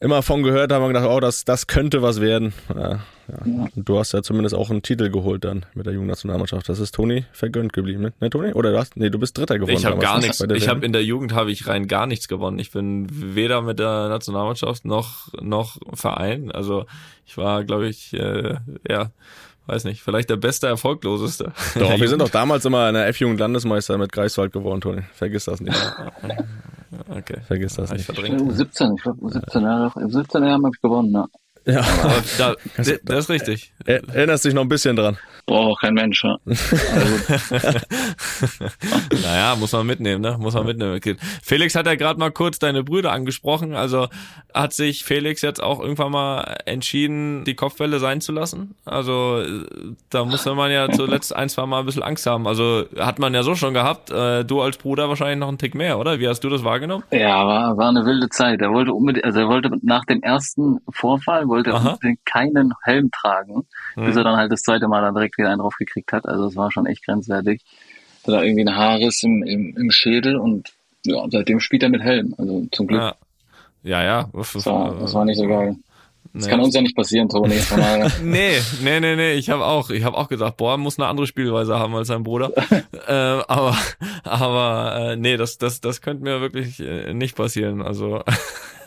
[0.00, 2.52] immer von gehört, haben wir gedacht, oh, das, das könnte was werden.
[2.74, 3.66] Ja, ja.
[3.74, 6.68] du hast ja zumindest auch einen Titel geholt dann mit der Jugendnationalmannschaft.
[6.68, 8.52] Das ist Toni vergönnt geblieben, ne, ne Toni?
[8.52, 9.76] Oder du hast, nee, du bist Dritter geworden.
[9.76, 10.40] Ich habe gar nichts.
[10.40, 12.59] Ich habe in der Jugend habe ich rein gar nichts gewonnen.
[12.59, 16.50] Ich bin weder mit der Nationalmannschaft noch noch Verein.
[16.52, 16.87] Also
[17.24, 18.56] ich war, glaube ich, äh,
[18.88, 19.11] ja
[19.66, 21.52] weiß nicht, vielleicht der beste, erfolgloseste.
[21.78, 25.02] Doch, wir sind doch damals immer in der F-Jugend Landesmeister mit Greifswald geworden, Toni.
[25.12, 25.76] Vergiss das nicht.
[27.09, 27.40] Okay.
[27.46, 28.04] Vergiss das nicht.
[28.04, 28.52] Verdrängt.
[28.52, 31.26] 17, ich glaube 17 Jahre, 17 Jahre habe ich gewonnen, ja.
[31.66, 31.85] Ja,
[32.38, 33.72] da, das ist richtig.
[33.85, 35.18] Erinnerst dich noch ein bisschen dran?
[35.46, 36.38] Boah, kein Mensch, ja.
[36.44, 37.79] Also.
[39.22, 40.37] naja, muss man mitnehmen, ne?
[40.40, 41.00] Muss man mitnehmen.
[41.42, 43.74] Felix hat ja gerade mal kurz deine Brüder angesprochen.
[43.74, 44.09] Also
[44.52, 48.74] hat sich Felix jetzt auch irgendwann mal entschieden, die Kopfwelle sein zu lassen?
[48.85, 49.44] Also
[50.11, 52.48] da musste man ja zuletzt ein, zwei Mal ein bisschen Angst haben.
[52.48, 54.11] Also hat man ja so schon gehabt.
[54.11, 56.18] Äh, du als Bruder wahrscheinlich noch einen Tick mehr, oder?
[56.18, 57.05] Wie hast du das wahrgenommen?
[57.12, 58.61] Ja, war, war eine wilde Zeit.
[58.62, 63.11] Er wollte unbedingt, also er wollte nach dem ersten Vorfall wollte er unbedingt keinen Helm
[63.11, 63.66] tragen,
[63.97, 64.05] mhm.
[64.05, 66.27] bis er dann halt das zweite Mal dann direkt wieder einen drauf gekriegt hat.
[66.27, 67.62] Also es war schon echt grenzwertig.
[68.27, 70.73] Hat da irgendwie ein Haarriss im, im, im Schädel und
[71.05, 72.35] ja, seitdem spielt er mit Helm.
[72.38, 73.01] Also zum Glück.
[73.01, 73.14] Ja,
[73.83, 74.05] ja.
[74.05, 74.31] ja.
[74.33, 75.77] Das, war, das war nicht so geil.
[76.33, 76.51] Das nee.
[76.51, 77.55] kann uns ja nicht passieren, Toni.
[78.23, 79.33] nee, nee, nee, nee.
[79.35, 82.23] Ich habe auch, ich habe auch gesagt, boah, muss eine andere Spielweise haben als sein
[82.23, 82.53] Bruder.
[83.09, 83.77] äh, aber,
[84.25, 87.83] aber äh, nee, das, das, das könnte mir wirklich äh, nicht passieren.
[87.83, 88.23] Also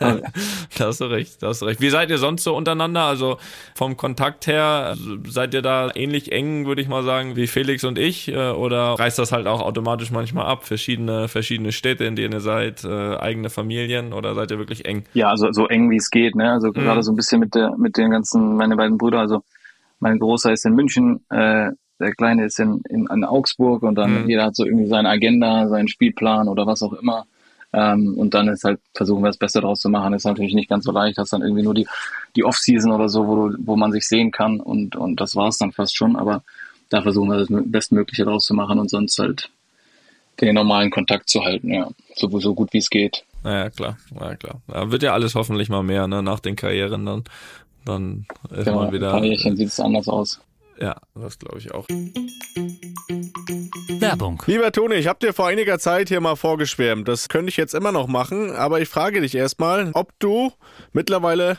[0.00, 1.80] da hast du recht, da hast du recht.
[1.80, 3.02] Wie seid ihr sonst so untereinander?
[3.02, 3.36] Also
[3.74, 7.98] vom Kontakt her, seid ihr da ähnlich eng, würde ich mal sagen, wie Felix und
[7.98, 8.28] ich?
[8.28, 10.64] Äh, oder reißt das halt auch automatisch manchmal ab?
[10.64, 15.04] Verschiedene, verschiedene Städte, in denen ihr seid, äh, eigene Familien oder seid ihr wirklich eng?
[15.14, 16.50] Ja, also so eng wie es geht, ne?
[16.50, 16.72] Also mhm.
[16.72, 19.42] gerade so ein bisschen mit der, mit den ganzen, meine beiden Brüder, also
[19.98, 24.22] mein Großer ist in München, äh, der Kleine ist in, in, in Augsburg und dann
[24.22, 24.28] mhm.
[24.28, 27.26] jeder hat so irgendwie seine Agenda, seinen Spielplan oder was auch immer.
[27.72, 30.14] Ähm, und dann ist halt, versuchen wir das Beste daraus zu machen.
[30.14, 31.18] Ist natürlich nicht ganz so leicht.
[31.18, 31.86] Hast dann irgendwie nur die,
[32.34, 35.58] die Off-Season oder so, wo, du, wo man sich sehen kann und, und das war's
[35.58, 36.16] dann fast schon.
[36.16, 36.42] Aber
[36.88, 39.50] da versuchen wir das Bestmögliche daraus zu machen und sonst halt
[40.40, 41.88] den normalen Kontakt zu halten, ja.
[42.16, 43.24] So, so gut wie es geht.
[43.44, 44.60] Ja, klar, ja, klar.
[44.66, 47.24] Da wird ja alles hoffentlich mal mehr, ne, nach den Karrieren dann.
[47.84, 49.12] Dann ist genau, man wieder.
[49.12, 50.40] Karrierchen sieht es anders aus.
[50.78, 51.86] Ja, das glaube ich auch.
[54.00, 54.42] Werbung.
[54.46, 57.06] Lieber Toni, ich habe dir vor einiger Zeit hier mal vorgeschwärmt.
[57.06, 60.52] Das könnte ich jetzt immer noch machen, aber ich frage dich erstmal, ob du
[60.92, 61.58] mittlerweile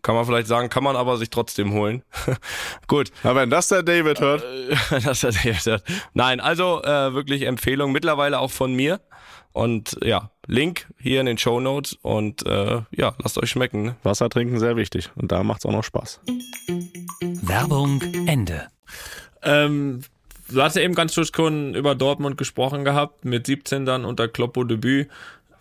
[0.00, 2.02] Kann man vielleicht sagen, kann man aber sich trotzdem holen.
[2.86, 3.12] Gut.
[3.22, 4.42] Aber wenn das der David hört,
[5.04, 5.84] das hat er gesagt.
[6.14, 9.00] Nein, also äh, wirklich Empfehlung, mittlerweile auch von mir.
[9.52, 13.82] Und ja, Link hier in den Show Notes und äh, ja, lasst euch schmecken.
[13.82, 13.96] Ne?
[14.02, 16.20] Wasser trinken sehr wichtig und da macht's auch noch Spaß.
[17.42, 18.68] Werbung Ende.
[19.42, 20.00] Ähm,
[20.48, 24.26] du hast ja eben ganz kurz schon über Dortmund gesprochen gehabt, mit 17 dann unter
[24.26, 25.08] Kloppo Debüt.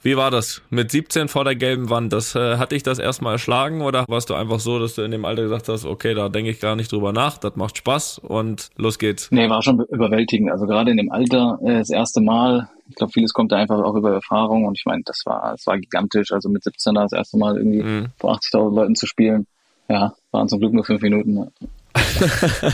[0.03, 0.61] Wie war das?
[0.71, 4.29] Mit 17 vor der gelben Wand, das äh, hat dich das erstmal erschlagen oder warst
[4.29, 6.75] du einfach so, dass du in dem Alter gesagt hast, okay, da denke ich gar
[6.75, 9.29] nicht drüber nach, das macht Spaß und los geht's.
[9.31, 10.49] Nee, war schon überwältigend.
[10.51, 12.67] Also gerade in dem Alter äh, das erste Mal.
[12.89, 15.65] Ich glaube, vieles kommt da einfach auch über Erfahrung und ich meine, das war, das
[15.67, 16.31] war gigantisch.
[16.31, 18.07] Also mit 17 da das erste Mal irgendwie Mhm.
[18.17, 19.45] vor 80.000 Leuten zu spielen.
[19.87, 21.47] Ja, waren zum Glück nur fünf Minuten.
[22.21, 22.27] Ja.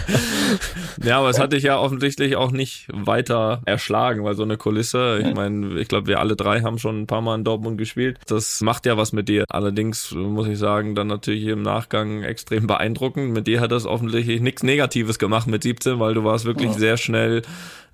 [1.04, 5.20] Ja, aber es hat dich ja offensichtlich auch nicht weiter erschlagen, weil so eine Kulisse,
[5.24, 8.18] ich meine, ich glaube, wir alle drei haben schon ein paar Mal in Dortmund gespielt.
[8.28, 9.46] Das macht ja was mit dir.
[9.50, 13.32] Allerdings muss ich sagen, dann natürlich im Nachgang extrem beeindruckend.
[13.32, 16.98] Mit dir hat das offensichtlich nichts Negatives gemacht mit 17, weil du warst wirklich sehr
[16.98, 17.44] schnell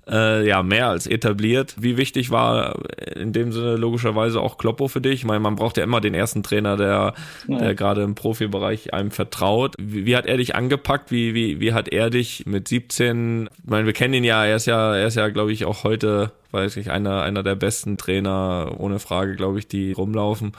[0.08, 1.74] äh, ja, mehr als etabliert.
[1.78, 2.76] Wie wichtig war
[3.16, 5.14] in dem Sinne logischerweise auch Kloppo für dich?
[5.14, 7.14] Ich meine, man braucht ja immer den ersten Trainer, der,
[7.48, 9.74] der gerade im Profibereich einem vertraut.
[9.78, 11.10] Wie, wie hat er dich angepackt?
[11.10, 13.48] Wie, wie, wie hat er dich mit 17?
[13.52, 15.84] Ich meine, wir kennen ihn ja, er ist ja, er ist ja, glaube ich, auch
[15.84, 20.52] heute, weiß ich, einer, einer der besten Trainer, ohne Frage, glaube ich, die rumlaufen.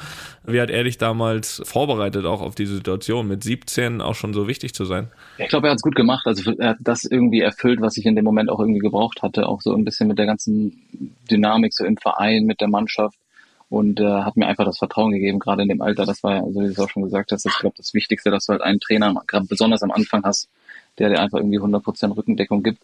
[0.46, 4.48] Wie hat er dich damals vorbereitet, auch auf diese Situation, mit 17 auch schon so
[4.48, 5.08] wichtig zu sein?
[5.38, 6.28] Ich glaube, er hat es gut gemacht.
[6.28, 9.48] Also er hat das irgendwie erfüllt, was ich in dem Moment auch irgendwie gebraucht hatte.
[9.48, 10.82] Auch so ein bisschen mit der ganzen
[11.32, 13.18] Dynamik so im Verein, mit der Mannschaft.
[13.70, 16.06] Und äh, hat mir einfach das Vertrauen gegeben, gerade in dem Alter.
[16.06, 18.30] Das war ja, also wie du es auch schon gesagt hast, ich glaube, das Wichtigste,
[18.30, 20.50] dass du halt einen Trainer, gerade besonders am Anfang hast,
[21.00, 22.82] der dir einfach irgendwie 100% Rückendeckung gibt.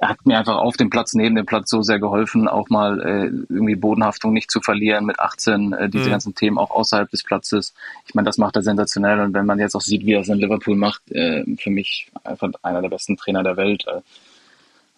[0.00, 3.00] Er hat mir einfach auf dem Platz, neben dem Platz so sehr geholfen, auch mal
[3.00, 6.10] äh, irgendwie Bodenhaftung nicht zu verlieren mit 18, äh, diese Mhm.
[6.12, 7.74] ganzen Themen auch außerhalb des Platzes.
[8.06, 10.28] Ich meine, das macht er sensationell und wenn man jetzt auch sieht, wie er es
[10.28, 13.86] in Liverpool macht, äh, für mich einfach einer der besten Trainer der Welt.
[13.88, 14.00] Äh,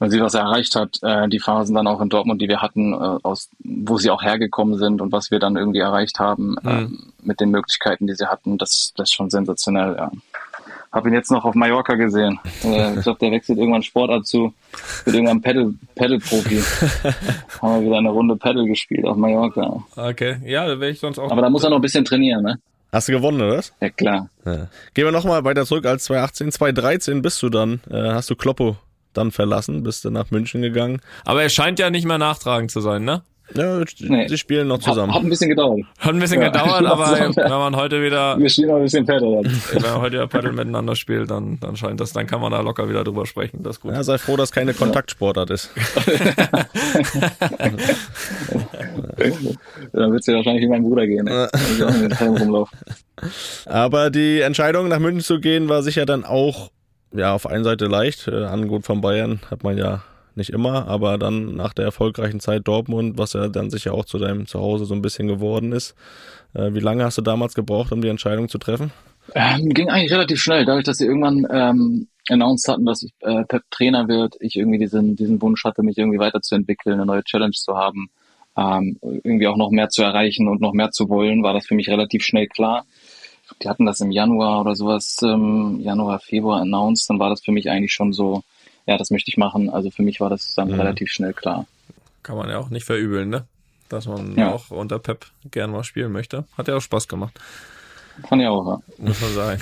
[0.00, 2.62] man sieht, was er erreicht hat, äh, die Phasen dann auch in Dortmund, die wir
[2.62, 6.56] hatten, äh, aus wo sie auch hergekommen sind und was wir dann irgendwie erreicht haben.
[6.64, 8.56] Ähm, mit den Möglichkeiten, die sie hatten.
[8.56, 10.10] Das, das ist schon sensationell, ja.
[10.92, 12.40] Hab ihn jetzt noch auf Mallorca gesehen.
[12.64, 14.52] Äh, ich glaube, der wechselt irgendwann Sportart zu,
[15.06, 16.60] mit irgendeinem Paddle, Paddle-Profi.
[17.62, 19.84] Haben wir wieder eine Runde Paddle gespielt auf Mallorca.
[19.94, 21.30] Okay, ja, da wäre ich sonst auch.
[21.30, 22.58] Aber da muss er noch ein bisschen trainieren, ne?
[22.92, 23.72] Hast du gewonnen, oder was?
[23.80, 24.28] Ja, klar.
[24.44, 24.68] Ja.
[24.94, 26.50] Gehen wir nochmal weiter zurück als 2018.
[26.50, 28.76] 2013 bist du dann, äh, hast du Kloppo
[29.12, 31.00] dann verlassen, bist du nach München gegangen.
[31.24, 33.22] Aber er scheint ja nicht mehr nachtragend zu sein, ne?
[33.54, 34.28] Ja, Nee.
[34.28, 35.08] sie spielen noch zusammen.
[35.12, 35.80] Hat, hat ein bisschen gedauert.
[35.98, 38.82] Hat ein bisschen Ja, gedauert, aber uns- wenn man heute wieder, Wir spielen noch ein
[38.82, 39.42] bisschen Paddle.
[39.72, 42.60] wenn man heute wieder Paddle miteinander spielt, dann, dann scheint das, dann kann man da
[42.60, 43.62] locker wieder drüber sprechen.
[43.62, 43.92] Das ist gut.
[43.92, 45.70] Ja, sei froh, dass keine Kontaktsportart ist.
[49.92, 51.24] Dann wird es ja wahrscheinlich wie mein Bruder gehen.
[51.24, 51.48] Ne?
[52.20, 52.74] Rumlaufe.
[53.66, 56.70] Aber die Entscheidung, nach München zu gehen, war sicher dann auch,
[57.14, 58.28] ja, auf einer Seite leicht.
[58.28, 60.02] Äh, Angebot von Bayern hat man ja
[60.40, 64.18] nicht immer, aber dann nach der erfolgreichen Zeit Dortmund, was ja dann sicher auch zu
[64.18, 65.94] deinem Zuhause so ein bisschen geworden ist.
[66.54, 68.90] Äh, wie lange hast du damals gebraucht, um die Entscheidung zu treffen?
[69.34, 73.44] Ähm, ging eigentlich relativ schnell, dadurch, dass sie irgendwann ähm, announced hatten, dass ich, äh,
[73.44, 77.52] Pep Trainer wird, ich irgendwie diesen, diesen Wunsch hatte, mich irgendwie weiterzuentwickeln, eine neue Challenge
[77.52, 78.10] zu haben,
[78.56, 81.74] ähm, irgendwie auch noch mehr zu erreichen und noch mehr zu wollen, war das für
[81.74, 82.84] mich relativ schnell klar.
[83.62, 87.52] Die hatten das im Januar oder sowas, ähm, Januar, Februar announced, dann war das für
[87.52, 88.42] mich eigentlich schon so,
[88.86, 89.70] ja, das möchte ich machen.
[89.70, 90.74] Also für mich war das dann Mhm.
[90.80, 91.66] relativ schnell klar.
[92.22, 93.46] Kann man ja auch nicht verübeln, ne?
[93.88, 94.52] Dass man Ja.
[94.52, 96.44] auch unter Pep gern mal spielen möchte.
[96.56, 97.38] Hat ja auch Spaß gemacht,
[98.28, 98.80] Fand ich auch, ja.
[98.98, 99.60] muss man sagen.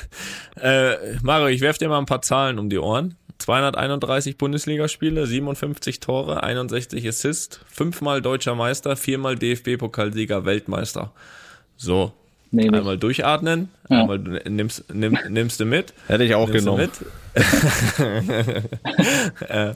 [0.60, 3.16] äh, Mario, ich werf dir mal ein paar Zahlen um die Ohren.
[3.38, 11.12] 231 Bundesligaspiele, 57 Tore, 61 Assists, fünfmal deutscher Meister, viermal DFB-Pokalsieger, Weltmeister.
[11.76, 12.12] So,
[12.50, 12.76] Nee, nee.
[12.78, 14.00] einmal durchatmen, Ja.
[14.02, 15.92] einmal nimmst, nimm, nimmst du mit.
[16.08, 16.90] Hätte ich auch Nimmst du genommen.
[17.00, 17.06] mit?
[19.48, 19.74] äh, äh,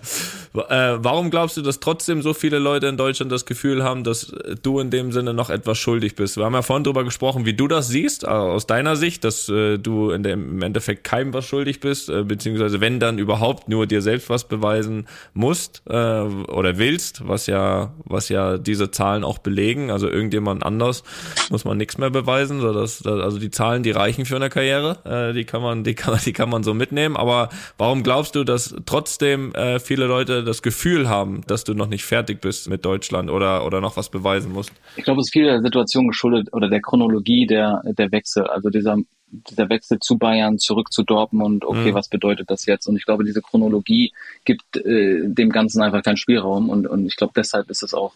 [0.55, 4.79] warum glaubst du, dass trotzdem so viele Leute in Deutschland das Gefühl haben, dass du
[4.81, 6.37] in dem Sinne noch etwas schuldig bist?
[6.37, 9.49] Wir haben ja vorhin drüber gesprochen, wie du das siehst, äh, aus deiner Sicht, dass
[9.49, 13.69] äh, du in dem, im Endeffekt keinem was schuldig bist, äh, beziehungsweise wenn dann überhaupt
[13.69, 19.25] nur dir selbst was beweisen musst äh, oder willst, was ja, was ja diese Zahlen
[19.25, 19.91] auch belegen.
[19.91, 21.05] Also irgendjemand anders
[21.51, 24.49] muss man nichts mehr beweisen, so dass, dass- also die Zahlen, die reichen für eine
[24.49, 27.17] Karriere, äh, die kann man, die kann man, die kann man so mitnehmen.
[27.17, 31.89] Aber warum glaubst du, dass trotzdem äh, viele Leute das Gefühl haben, dass du noch
[31.89, 34.73] nicht fertig bist mit Deutschland oder oder noch was beweisen musst?
[34.97, 38.47] Ich glaube, es ist viel der Situation geschuldet oder der Chronologie der, der Wechsel.
[38.47, 38.97] Also dieser,
[39.29, 41.65] dieser Wechsel zu Bayern, zurück zu Dortmund.
[41.65, 41.95] Okay, Mhm.
[41.95, 42.87] was bedeutet das jetzt?
[42.87, 44.13] Und ich glaube, diese Chronologie
[44.45, 46.71] gibt äh, dem Ganzen einfach keinen Spielraum.
[46.71, 48.13] Und, und ich glaube, deshalb ist es auch,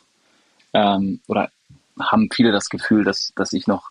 [0.73, 1.51] ähm, oder
[1.99, 3.91] haben viele das Gefühl, dass, dass ich noch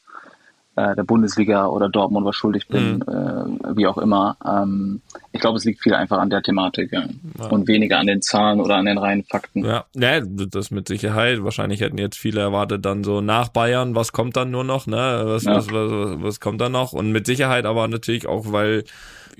[0.80, 4.38] äh, der Bundesliga oder Dortmund was schuldig bin, äh, wie auch immer.
[4.46, 5.02] Ähm,
[5.34, 7.06] ich glaube, es liegt viel einfach an der Thematik ja.
[7.50, 9.66] und weniger an den Zahlen oder an den reinen Fakten.
[9.66, 11.44] Ja, ja, das mit Sicherheit.
[11.44, 15.24] Wahrscheinlich hätten jetzt viele erwartet dann so nach Bayern, was kommt dann nur noch, ne?
[15.26, 15.56] Was, Ja.
[15.56, 16.94] was, was, was kommt dann noch?
[16.94, 18.86] Und mit Sicherheit aber natürlich auch, weil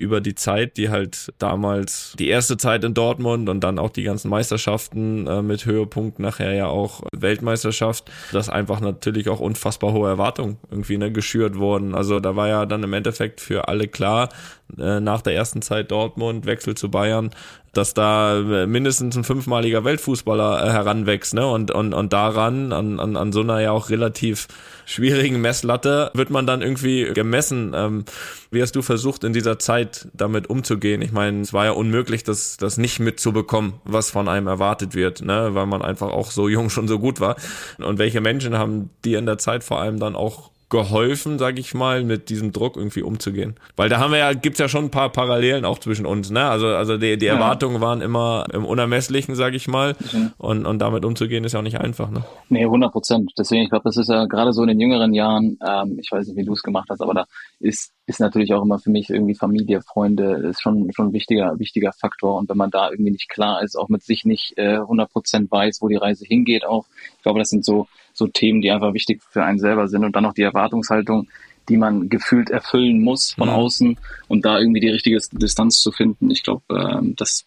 [0.00, 4.02] über die Zeit, die halt damals die erste Zeit in Dortmund und dann auch die
[4.02, 10.08] ganzen Meisterschaften äh, mit Höhepunkt nachher ja auch Weltmeisterschaft, dass einfach natürlich auch unfassbar hohe
[10.08, 11.94] Erwartungen irgendwie ne, geschürt wurden.
[11.94, 14.30] Also da war ja dann im Endeffekt für alle klar,
[14.78, 17.30] äh, nach der ersten Zeit Dortmund, Wechsel zu Bayern,
[17.72, 21.46] dass da äh, mindestens ein fünfmaliger Weltfußballer äh, heranwächst, ne?
[21.46, 24.48] Und, und, und daran, an, an, an so einer ja auch relativ
[24.86, 27.72] schwierigen Messlatte, wird man dann irgendwie gemessen.
[27.76, 28.04] Ähm,
[28.50, 31.00] wie hast du versucht, in dieser Zeit damit umzugehen?
[31.00, 35.22] Ich meine, es war ja unmöglich, das, das nicht mitzubekommen, was von einem erwartet wird,
[35.22, 35.50] ne?
[35.52, 37.36] Weil man einfach auch so jung schon so gut war.
[37.78, 41.74] Und welche Menschen haben dir in der Zeit vor allem dann auch geholfen, sag ich
[41.74, 43.56] mal, mit diesem Druck irgendwie umzugehen.
[43.76, 46.44] Weil da haben wir ja, gibt's ja schon ein paar Parallelen auch zwischen uns, ne?
[46.44, 49.96] Also, also die, die Erwartungen waren immer im Unermesslichen, sag ich mal.
[50.38, 52.24] Und, und damit umzugehen ist ja auch nicht einfach, ne?
[52.48, 53.32] Nee, 100 Prozent.
[53.36, 56.28] Deswegen, ich glaube, das ist ja gerade so in den jüngeren Jahren, ähm, ich weiß
[56.28, 57.26] nicht, wie du es gemacht hast, aber da
[57.58, 61.58] ist, ist natürlich auch immer für mich irgendwie Familie, Freunde, ist schon, schon ein wichtiger,
[61.58, 62.36] wichtiger Faktor.
[62.36, 65.50] Und wenn man da irgendwie nicht klar ist, auch mit sich nicht äh, 100 Prozent
[65.50, 67.88] weiß, wo die Reise hingeht, auch, ich glaube, das sind so,
[68.20, 70.04] so Themen, die einfach wichtig für einen selber sind.
[70.04, 71.28] Und dann noch die Erwartungshaltung,
[71.68, 73.54] die man gefühlt erfüllen muss von Mhm.
[73.54, 76.30] außen und da irgendwie die richtige Distanz zu finden.
[76.30, 77.44] Ich glaube, ähm, das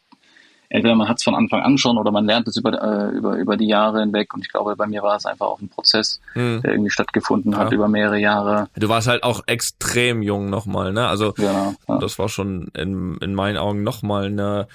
[0.69, 3.35] entweder man hat es von Anfang an schon oder man lernt es über, äh, über,
[3.37, 4.33] über die Jahre hinweg.
[4.33, 6.61] Und ich glaube, bei mir war es einfach auch ein Prozess, Hm.
[6.63, 7.75] der irgendwie stattgefunden hat Ja.
[7.75, 8.69] über mehrere Jahre.
[8.75, 11.07] Du warst halt auch extrem jung nochmal, ne?
[11.07, 11.75] Also, Genau.
[11.87, 11.97] Ja.
[11.99, 14.67] das war schon in, in meinen Augen nochmal eine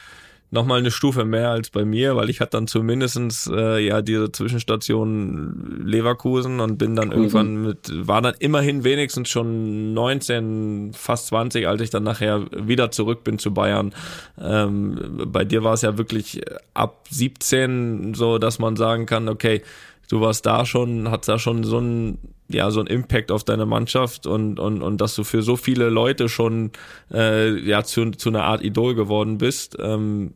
[0.50, 4.00] noch mal eine Stufe mehr als bei mir, weil ich hatte dann zumindestens äh, ja
[4.00, 11.28] diese Zwischenstation Leverkusen und bin dann irgendwann mit, war dann immerhin wenigstens schon 19, fast
[11.28, 13.92] 20, als ich dann nachher wieder zurück bin zu Bayern.
[14.40, 16.40] Ähm, bei dir war es ja wirklich
[16.72, 19.62] ab 17 so, dass man sagen kann, okay,
[20.08, 22.18] du warst da schon, hat da schon so ein
[22.50, 25.90] ja so ein Impact auf deine Mannschaft und und und dass du für so viele
[25.90, 26.70] Leute schon
[27.12, 29.76] äh, ja zu, zu einer Art Idol geworden bist.
[29.78, 30.32] Ähm,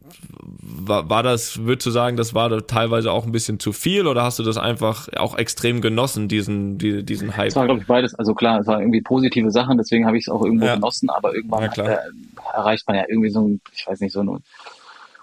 [0.61, 4.07] war, war das, würdest du sagen, das war da teilweise auch ein bisschen zu viel
[4.07, 7.49] oder hast du das einfach auch extrem genossen, diesen die, diesen Hype?
[7.49, 8.15] Es war glaube ich beides.
[8.15, 10.75] Also klar, es war irgendwie positive Sachen, deswegen habe ich es auch irgendwo Ja.
[10.75, 11.99] genossen, aber irgendwann Ja, äh,
[12.55, 14.43] erreicht man ja irgendwie so ein, ich weiß nicht, so ein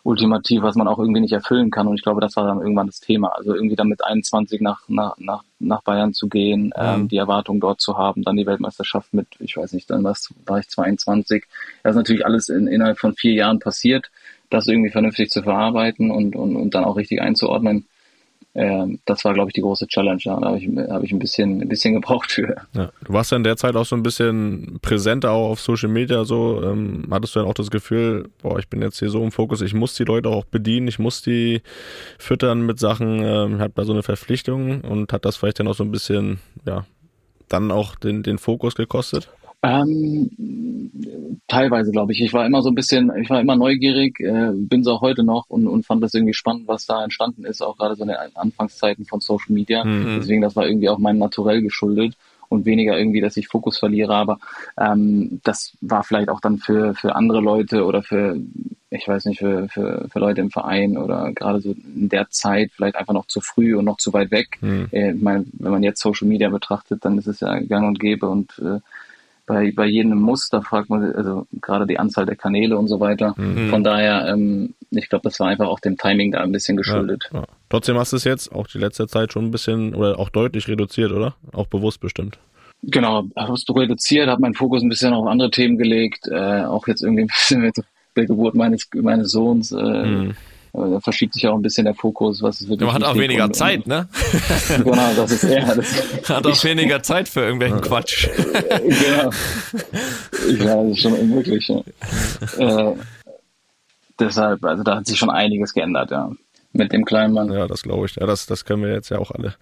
[0.10, 1.88] Ultimativ, was man auch irgendwie nicht erfüllen kann.
[1.88, 3.30] Und ich glaube, das war dann irgendwann das Thema.
[3.30, 7.60] Also irgendwie dann mit 21 nach, nach, nach, nach Bayern zu gehen, ähm, die Erwartung
[7.60, 11.46] dort zu haben, dann die Weltmeisterschaft mit, ich weiß nicht, dann was, war ich 22.
[11.84, 14.10] Das ist natürlich alles in, innerhalb von vier Jahren passiert,
[14.50, 17.86] das irgendwie vernünftig zu verarbeiten und, und, und dann auch richtig einzuordnen.
[18.56, 20.20] Ähm, das war, glaube ich, die große Challenge.
[20.24, 22.56] Da habe ich, hab ich ein bisschen, ein bisschen gebraucht für.
[22.74, 22.92] Ja.
[23.04, 26.26] Du warst ja in der Zeit auch so ein bisschen präsenter auch auf Social Media
[26.26, 26.62] so.
[26.64, 29.62] Ähm, hattest du dann auch das Gefühl, boah, ich bin jetzt hier so im Fokus,
[29.62, 31.62] ich muss die Leute auch bedienen, ich muss die
[32.18, 35.76] füttern mit Sachen, ähm, hab da so eine Verpflichtung und hat das vielleicht dann auch
[35.76, 36.86] so ein bisschen, ja,
[37.50, 39.30] dann auch den, den Fokus gekostet?
[39.62, 40.30] Ähm,
[41.48, 42.22] teilweise, glaube ich.
[42.22, 45.24] Ich war immer so ein bisschen, ich war immer neugierig, äh, bin so auch heute
[45.24, 48.10] noch und, und fand das irgendwie spannend, was da entstanden ist, auch gerade so in
[48.10, 49.84] den Anfangszeiten von Social Media.
[50.18, 52.16] Deswegen, das war irgendwie auch meinem Naturell geschuldet
[52.50, 54.16] und weniger irgendwie, dass ich Fokus verliere.
[54.16, 54.40] Aber
[54.78, 58.38] ähm, das war vielleicht auch dann für, für andere Leute oder für,
[58.90, 62.72] ich weiß nicht, für, für, für Leute im Verein oder gerade so in der Zeit
[62.74, 64.58] vielleicht einfach noch zu früh und noch zu weit weg.
[64.92, 68.00] Äh, ich meine, wenn man jetzt Social Media betrachtet, dann ist es ja gang und
[68.00, 68.80] gäbe und äh,
[69.50, 73.34] bei, bei jedem Muster fragt man, also gerade die Anzahl der Kanäle und so weiter.
[73.72, 77.32] Von daher, ähm, ich glaube, das war einfach auch dem Timing da ein bisschen geschuldet.
[77.34, 77.46] Ja.
[77.68, 80.68] Trotzdem hast du es jetzt auch die letzte Zeit schon ein bisschen oder auch deutlich
[80.68, 81.34] reduziert, oder?
[81.52, 82.38] Auch bewusst bestimmt.
[82.84, 86.88] Genau, habe es reduziert, habe meinen Fokus ein bisschen auf andere Themen gelegt, äh, auch
[86.88, 87.76] jetzt irgendwie ein bisschen mit
[88.16, 89.72] der Geburt meines meines Sohns.
[89.72, 90.30] Äh,
[90.74, 93.46] Da verschiebt sich auch ein bisschen der Fokus, was es wirklich Man hat auch weniger
[93.46, 94.08] und, Zeit, ne?
[94.78, 98.30] Genau, das ist eher das, Hat auch weniger Zeit für irgendwelchen Quatsch.
[98.82, 99.32] genau.
[100.64, 101.68] Ja, das ist schon unmöglich.
[101.68, 101.82] Ja.
[102.58, 102.94] Äh,
[104.20, 106.32] deshalb, also da hat sich schon einiges geändert, ja.
[106.72, 107.52] Mit dem kleinen Mann.
[107.52, 108.16] Ja, das glaube ich.
[108.16, 109.56] Ja, das, das können wir jetzt ja auch alle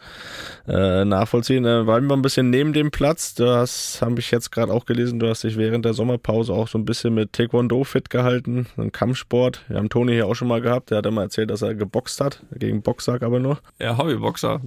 [0.68, 1.64] äh, nachvollziehen.
[1.64, 3.34] Äh, bleiben wir ein bisschen neben dem Platz.
[3.34, 5.20] Das habe ich jetzt gerade auch gelesen.
[5.20, 8.91] Du hast dich während der Sommerpause auch so ein bisschen mit Taekwondo fit gehalten, ein
[8.91, 9.64] Kampfsport.
[9.70, 10.91] Wir haben Toni hier auch schon mal gehabt.
[10.91, 13.60] Der hat immer erzählt, dass er geboxt hat, gegen Boxsack aber nur.
[13.80, 14.62] Ja, Hobbyboxer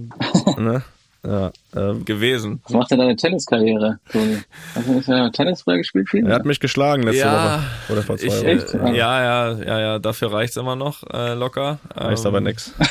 [0.57, 0.83] Ne?
[1.23, 2.61] Ja, ähm, gewesen.
[2.63, 4.39] Was macht denn deine Tenniskarriere, Toni?
[4.73, 6.09] Hast du nicht ja Tennis früher gespielt?
[6.09, 6.25] Viel?
[6.25, 7.93] er hat mich geschlagen letzte Ja, Woche.
[7.93, 8.45] Oder vor zwei Ich, Wochen.
[8.47, 8.73] Echt?
[8.73, 11.77] äh, ja, ja, ja, ja, dafür reicht's immer noch äh, locker.
[11.99, 12.73] Heißt Ähm, aber nix.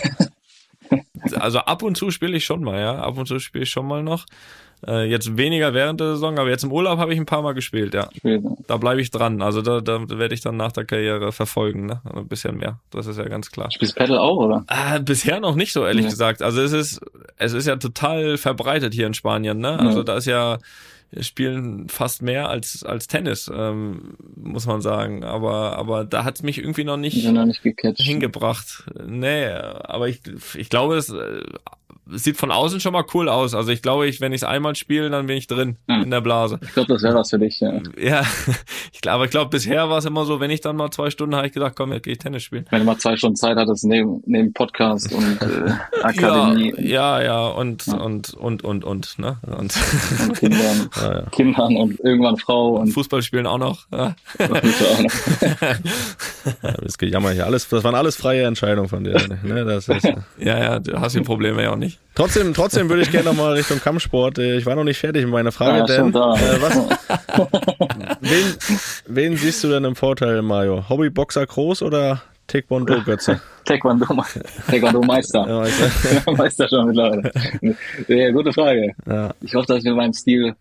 [1.35, 2.97] Also ab und zu spiele ich schon mal, ja.
[2.99, 4.27] Ab und zu spiele ich schon mal noch.
[4.87, 7.53] Äh, jetzt weniger während der Saison, aber jetzt im Urlaub habe ich ein paar Mal
[7.53, 8.09] gespielt, ja.
[8.23, 8.43] Ne?
[8.67, 9.43] Da bleibe ich dran.
[9.43, 12.01] Also da, da werde ich dann nach der Karriere verfolgen, ne?
[12.05, 12.81] Also ein bisschen mehr.
[12.91, 13.71] Das ist ja ganz klar.
[13.71, 14.65] Spielst Paddle auch, oder?
[14.69, 16.11] Ah, bisher noch nicht so, ehrlich Ja.
[16.11, 16.41] gesagt.
[16.43, 17.01] Also es ist,
[17.37, 19.79] es ist ja total verbreitet hier in Spanien, ne?
[19.79, 20.05] Also Ja.
[20.05, 20.59] da ist ja,
[21.13, 25.25] wir spielen fast mehr als, als Tennis, ähm, muss man sagen.
[25.25, 27.61] Aber, aber da hat's mich irgendwie noch nicht noch nicht
[27.99, 28.85] hingebracht.
[29.07, 30.21] Nee, aber ich,
[30.55, 31.80] ich glaube, es, äh, es
[32.13, 33.55] sieht von außen schon mal cool aus.
[33.55, 36.03] Also ich glaube, ich, wenn ich es einmal spiele, dann bin ich drin Mhm.
[36.05, 36.59] in der Blase.
[36.63, 37.73] Ich glaube, das wäre was für dich, ja.
[37.99, 38.23] Ja,
[38.93, 41.11] ich glaube, aber ich glaube, bisher war es immer so, wenn ich dann mal zwei
[41.11, 42.67] Stunden habe ich gesagt, komm, jetzt gehe ich Tennis spielen.
[42.71, 47.23] Wenn du mal zwei Stunden Zeit hattest neben, neben Podcast und äh, Akademie Ja, ja,
[47.23, 49.39] ja, und, und, und, und, und, ne?
[49.47, 49.73] Und
[50.21, 51.23] und Kindern, Ja.
[51.31, 53.87] Kindern und irgendwann Frau und Fußball spielen auch noch.
[53.93, 54.15] Ja,
[56.83, 57.47] das Gejammer hier.
[57.47, 59.17] Alles, das waren alles freie Entscheidungen von dir.
[59.43, 59.65] Ne?
[59.65, 62.00] Das ist, ja, ja, du hast die Probleme ja auch nicht.
[62.15, 64.39] Trotzdem, trotzdem würde ich gerne nochmal Richtung Kampfsport.
[64.39, 66.35] Äh, Ich war noch nicht fertig mit meiner Frage, Ja, denn stimmt, da.
[66.35, 66.77] äh, was,
[68.21, 68.55] wen,
[69.07, 70.89] wen siehst du denn im Vorteil, Mario?
[70.89, 73.41] Hobbyboxer Groß oder Taekwondo Götze?
[73.65, 74.07] Taekwondo,
[74.69, 75.47] Taekwondo Meister.
[75.49, 75.65] Ja,
[76.25, 76.33] du?
[76.37, 77.31] Meister schon mittlerweile.
[78.09, 78.93] Ja, gute Frage.
[79.07, 80.55] ja Ich hoffe, dass ich mit meinem Stil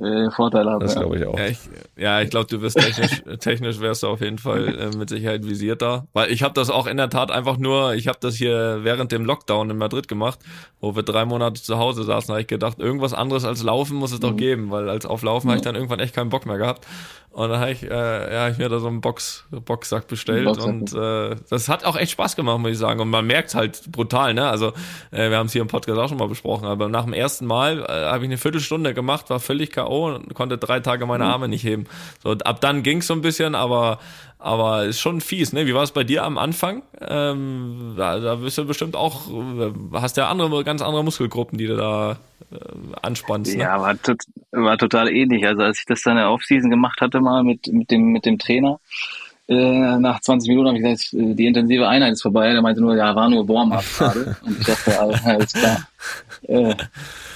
[0.00, 0.84] äh, Vorteile habe.
[0.84, 1.00] das ja.
[1.00, 1.38] glaube ich auch.
[1.38, 1.58] Ja, ich,
[1.96, 5.44] ja, ich glaube, du wirst technisch, technisch wärst du auf jeden Fall äh, mit Sicherheit
[5.44, 6.06] visierter.
[6.12, 9.10] Weil ich habe das auch in der Tat einfach nur, ich habe das hier während
[9.10, 10.38] dem Lockdown in Madrid gemacht,
[10.80, 14.12] wo wir drei Monate zu Hause saßen, habe ich gedacht, irgendwas anderes als Laufen muss
[14.12, 16.58] es doch geben, weil als auf Laufen habe ich dann irgendwann echt keinen Bock mehr
[16.58, 16.86] gehabt.
[17.38, 20.66] Und dann habe ich, äh, ja, ich mir da so einen Box, Boxsack bestellt Boxsack.
[20.66, 22.98] und äh, das hat auch echt Spaß gemacht, muss ich sagen.
[22.98, 24.48] Und man merkt halt brutal, ne?
[24.48, 24.72] Also
[25.12, 27.46] äh, wir haben es hier im Podcast auch schon mal besprochen, aber nach dem ersten
[27.46, 30.16] Mal äh, habe ich eine Viertelstunde gemacht, war völlig K.O.
[30.16, 31.84] und konnte drei Tage meine Arme nicht heben.
[32.24, 34.00] So, ab dann ging's so ein bisschen, aber
[34.40, 35.66] aber ist schon fies, ne?
[35.66, 36.82] Wie war es bei dir am Anfang?
[37.00, 41.68] Ähm, da, da bist du bestimmt auch, äh, hast ja andere, ganz andere Muskelgruppen, die
[41.68, 42.18] du da
[43.02, 43.54] anspannst.
[43.56, 43.62] Ne?
[43.62, 44.22] Ja, war, tot,
[44.52, 45.46] war total ähnlich.
[45.46, 48.24] Also als ich das dann in der Offseason gemacht hatte mal mit, mit dem, mit
[48.24, 48.80] dem Trainer,
[49.48, 52.52] äh, nach 20 Minuten habe ich gesagt, äh, die intensive Einheit ist vorbei.
[52.52, 54.36] Der meinte nur, ja, war nur Warm-up gerade.
[54.44, 55.88] Und ich dachte, alles klar.
[56.42, 56.74] Äh,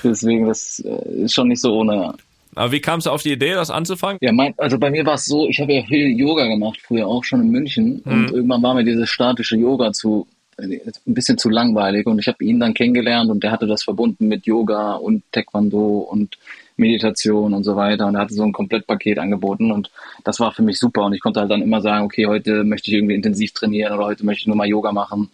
[0.04, 2.14] deswegen, das äh, ist schon nicht so ohne.
[2.54, 4.18] Aber wie kamst du auf die Idee, das anzufangen?
[4.20, 7.06] Ja, mein, also bei mir war es so, ich habe ja viel Yoga gemacht, früher
[7.06, 8.02] auch schon in München.
[8.04, 8.12] Mhm.
[8.12, 10.26] Und irgendwann war mir dieses statische Yoga zu
[10.62, 12.06] ein bisschen zu langweilig.
[12.06, 15.98] Und ich habe ihn dann kennengelernt und der hatte das verbunden mit Yoga und Taekwondo
[15.98, 16.38] und
[16.76, 18.06] Meditation und so weiter.
[18.06, 19.90] Und er hatte so ein Komplettpaket angeboten und
[20.24, 21.04] das war für mich super.
[21.04, 24.06] Und ich konnte halt dann immer sagen, okay, heute möchte ich irgendwie intensiv trainieren oder
[24.06, 25.30] heute möchte ich nur mal Yoga machen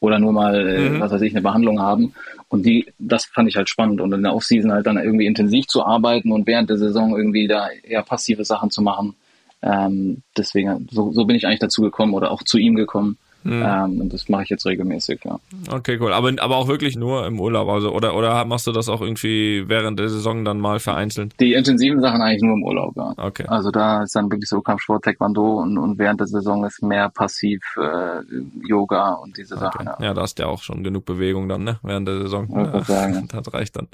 [0.00, 1.00] oder nur mal, äh, mhm.
[1.00, 2.14] was weiß ich, eine Behandlung haben.
[2.48, 4.00] Und die, das fand ich halt spannend.
[4.00, 7.46] Und in der Offseason halt dann irgendwie intensiv zu arbeiten und während der Saison irgendwie
[7.46, 9.14] da eher passive Sachen zu machen.
[9.62, 13.18] Ähm, deswegen, so, so bin ich eigentlich dazu gekommen oder auch zu ihm gekommen.
[13.42, 13.62] Mhm.
[13.64, 15.38] Ähm, und das mache ich jetzt regelmäßig, ja.
[15.70, 16.12] Okay, cool.
[16.12, 19.64] Aber, aber auch wirklich nur im Urlaub, also oder oder machst du das auch irgendwie
[19.66, 21.34] während der Saison dann mal vereinzelt?
[21.40, 23.14] Die intensiven Sachen eigentlich nur im Urlaub, ja.
[23.16, 23.44] Okay.
[23.46, 27.08] Also da ist dann wirklich so Kampfsport, Taekwondo und, und während der Saison ist mehr
[27.08, 28.22] passiv äh,
[28.66, 29.64] Yoga und diese okay.
[29.64, 29.86] Sachen.
[29.86, 29.96] Ja.
[30.00, 31.78] ja, da hast du ja auch schon genug Bewegung dann, ne?
[31.82, 32.48] Während der Saison.
[32.54, 33.28] Ja, sagen.
[33.40, 33.88] Das reicht dann.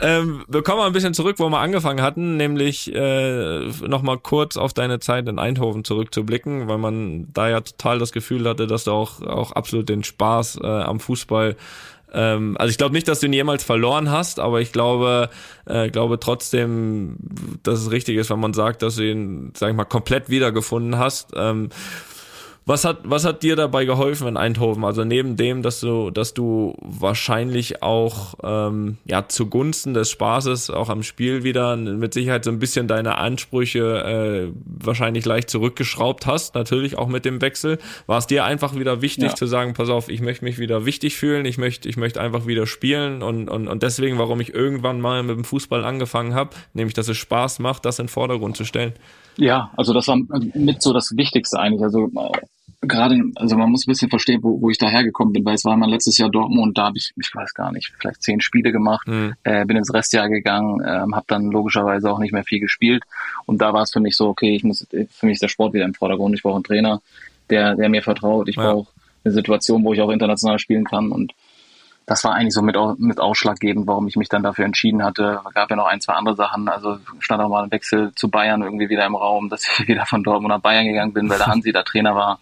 [0.00, 4.56] Ähm, wir kommen mal ein bisschen zurück, wo wir angefangen hatten, nämlich äh, nochmal kurz
[4.56, 8.84] auf deine Zeit in Eindhoven zurückzublicken, weil man da ja total das Gefühl hatte, dass
[8.84, 11.56] du auch, auch absolut den Spaß äh, am Fußball
[12.12, 15.30] ähm, also ich glaube nicht, dass du ihn jemals verloren hast, aber ich glaube,
[15.66, 17.16] äh, glaube trotzdem,
[17.62, 20.98] dass es richtig ist, wenn man sagt, dass du ihn, sag ich mal, komplett wiedergefunden
[20.98, 21.30] hast.
[21.36, 21.68] Ähm,
[22.70, 24.84] was hat, was hat dir dabei geholfen in Eindhoven?
[24.84, 30.88] Also neben dem, dass du, dass du wahrscheinlich auch ähm, ja zugunsten des Spaßes auch
[30.88, 36.54] am Spiel wieder mit Sicherheit so ein bisschen deine Ansprüche äh, wahrscheinlich leicht zurückgeschraubt hast,
[36.54, 37.78] natürlich auch mit dem Wechsel.
[38.06, 39.34] War es dir einfach wieder wichtig ja.
[39.34, 42.46] zu sagen, pass auf, ich möchte mich wieder wichtig fühlen, ich möchte, ich möchte einfach
[42.46, 46.50] wieder spielen und, und, und deswegen, warum ich irgendwann mal mit dem Fußball angefangen habe,
[46.74, 48.92] nämlich dass es Spaß macht, das in den Vordergrund zu stellen.
[49.36, 50.18] Ja, also das war
[50.54, 51.82] mit so das Wichtigste eigentlich.
[51.82, 52.40] Also äh,
[52.82, 55.76] gerade, also man muss ein bisschen verstehen, wo, wo ich dahergekommen bin, weil es war
[55.76, 59.06] mein letztes Jahr Dortmund, da habe ich, ich weiß gar nicht, vielleicht zehn Spiele gemacht,
[59.06, 59.34] mhm.
[59.44, 63.04] äh, bin ins Restjahr gegangen, ähm, habe dann logischerweise auch nicht mehr viel gespielt
[63.44, 65.74] und da war es für mich so, okay, ich muss, für mich ist der Sport
[65.74, 67.02] wieder im Vordergrund, ich brauche einen Trainer,
[67.50, 68.62] der, der mir vertraut, ich ja.
[68.62, 68.88] brauche
[69.24, 71.34] eine Situation, wo ich auch international spielen kann und
[72.06, 75.42] das war eigentlich so mit, mit ausschlaggebend, warum ich mich dann dafür entschieden hatte.
[75.46, 76.68] Es gab ja noch ein, zwei andere Sachen.
[76.68, 80.06] Also stand auch mal ein Wechsel zu Bayern irgendwie wieder im Raum, dass ich wieder
[80.06, 82.40] von Dortmund nach Bayern gegangen bin, weil der Hansi da Trainer war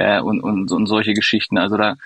[0.00, 1.58] äh, und, und, und solche Geschichten.
[1.58, 1.96] Also da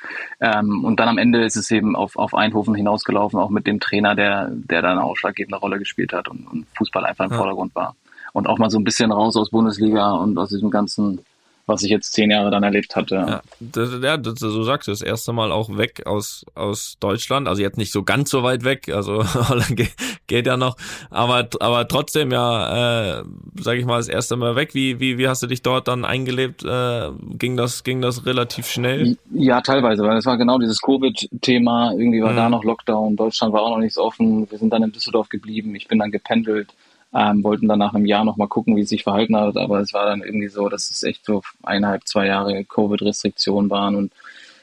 [0.41, 3.81] ähm, und dann am Ende ist es eben auf, auf Eindhoven hinausgelaufen, auch mit dem
[3.81, 7.37] Trainer, der, der da eine ausschlaggebende Rolle gespielt hat und, und Fußball einfach im ja.
[7.37, 7.95] Vordergrund war.
[8.33, 11.21] Und auch mal so ein bisschen raus aus Bundesliga und aus diesem ganzen
[11.67, 13.15] was ich jetzt zehn Jahre dann erlebt hatte.
[13.15, 17.49] Ja, das, ja das, so sagst du, das erste Mal auch weg aus, aus Deutschland,
[17.49, 19.25] also jetzt nicht so ganz so weit weg, also
[19.71, 19.95] geht,
[20.27, 20.77] geht ja noch,
[21.11, 23.25] aber, aber trotzdem ja, äh,
[23.59, 24.75] sag ich mal, das erste Mal weg.
[24.75, 26.65] Wie, wie, wie hast du dich dort dann eingelebt?
[26.65, 29.17] Äh, ging, das, ging das relativ schnell?
[29.33, 32.37] Ja, teilweise, weil es war genau dieses Covid-Thema, irgendwie war mhm.
[32.37, 35.75] da noch Lockdown, Deutschland war auch noch nichts offen, wir sind dann in Düsseldorf geblieben,
[35.75, 36.75] ich bin dann gependelt
[37.15, 39.93] ähm, wollten dann nach einem Jahr nochmal gucken, wie es sich verhalten hat, aber es
[39.93, 44.13] war dann irgendwie so, dass es echt so eineinhalb, zwei Jahre Covid-Restriktionen waren und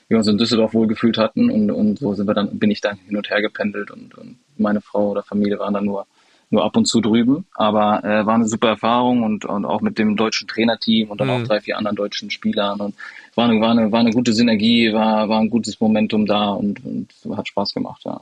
[0.09, 2.97] wir uns in Düsseldorf wohlgefühlt hatten und, und so sind wir dann, bin ich dann
[2.97, 6.05] hin und her gependelt und, und meine Frau oder Familie waren dann nur
[6.53, 9.97] nur ab und zu drüben, aber äh, war eine super Erfahrung und, und auch mit
[9.97, 11.33] dem deutschen Trainerteam und dann mhm.
[11.33, 12.95] auch drei, vier anderen deutschen Spielern und
[13.35, 16.83] war eine, war eine, war eine gute Synergie, war, war ein gutes Momentum da und,
[16.83, 18.19] und hat Spaß gemacht, ja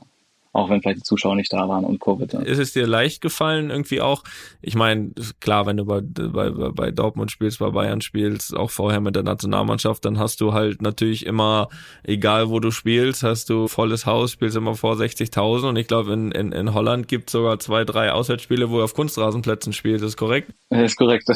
[0.52, 2.32] auch wenn vielleicht die Zuschauer nicht da waren und Covid.
[2.32, 2.40] Ja.
[2.40, 4.24] Ist es dir leicht gefallen, irgendwie auch?
[4.60, 9.00] Ich meine, klar, wenn du bei, bei, bei Dortmund spielst, bei Bayern spielst, auch vorher
[9.00, 11.68] mit der Nationalmannschaft, dann hast du halt natürlich immer,
[12.02, 16.12] egal wo du spielst, hast du volles Haus, spielst immer vor 60.000 und ich glaube,
[16.12, 20.16] in, in, in Holland gibt sogar zwei, drei Auswärtsspiele, wo du auf Kunstrasenplätzen spielst, ist
[20.16, 20.52] korrekt?
[20.70, 21.28] Ja, ist korrekt.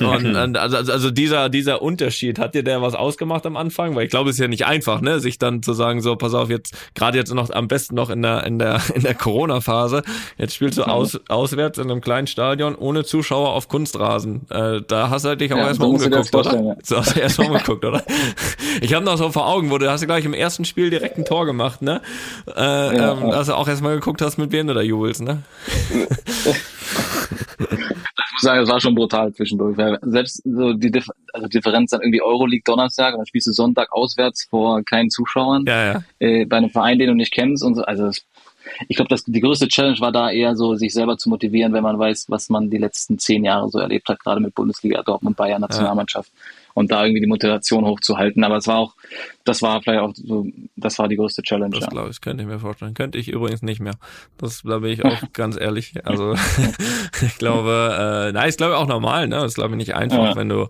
[0.00, 3.94] Und, und also, also dieser, dieser Unterschied, hat dir der was ausgemacht am Anfang?
[3.94, 6.34] Weil ich glaube, es ist ja nicht einfach, ne, sich dann zu sagen, so, pass
[6.34, 10.02] auf, jetzt, gerade jetzt noch am besten noch in der, in der, in der Corona-Phase.
[10.38, 14.48] Jetzt spielst du aus, auswärts in einem kleinen Stadion ohne Zuschauer auf Kunstrasen.
[14.50, 16.62] Äh, da hast du dich auch ja, erstmal umgeguckt, oder?
[16.62, 16.76] Ja.
[16.82, 18.02] So hast du erstmal umgeguckt, oder?
[18.80, 21.18] Ich habe noch so vor Augen, wo du hast du gleich im ersten Spiel direkt
[21.18, 22.00] ein Tor gemacht, ne?
[22.46, 25.42] Äh, ja, ähm, Dass du auch erstmal geguckt hast, mit wem du da jubelst, ne?
[27.58, 29.76] Ich muss sagen, es war schon brutal zwischendurch.
[29.76, 33.52] Weil selbst so die Dif also Differenz dann irgendwie Euroleague Donnerstag und dann spielst du
[33.52, 35.64] Sonntag auswärts vor keinen Zuschauern.
[35.66, 36.02] Ja, ja.
[36.18, 37.82] Äh, bei einem Verein, den du nicht kennst und so.
[37.82, 38.24] Also das
[38.88, 41.98] ich glaube, die größte Challenge war da eher so, sich selber zu motivieren, wenn man
[41.98, 45.60] weiß, was man die letzten zehn Jahre so erlebt hat, gerade mit Bundesliga, Dortmund, Bayern,
[45.60, 46.30] Nationalmannschaft.
[46.34, 46.61] Ja.
[46.74, 48.44] Und da irgendwie die Motivation hochzuhalten.
[48.44, 48.94] Aber es war auch,
[49.44, 50.46] das war vielleicht auch so,
[50.76, 51.70] das war die größte Challenge.
[51.70, 51.88] Das ja.
[51.88, 52.94] glaube ich, könnte ich mir vorstellen.
[52.94, 53.94] Könnte ich übrigens nicht mehr.
[54.38, 55.94] Das glaube ich auch ganz ehrlich.
[56.06, 56.34] Also
[57.22, 59.36] ich glaube, äh, nein, ist glaube ich auch normal, ne?
[59.36, 60.36] Das ist glaube ich nicht einfach, Ja.
[60.36, 60.68] wenn du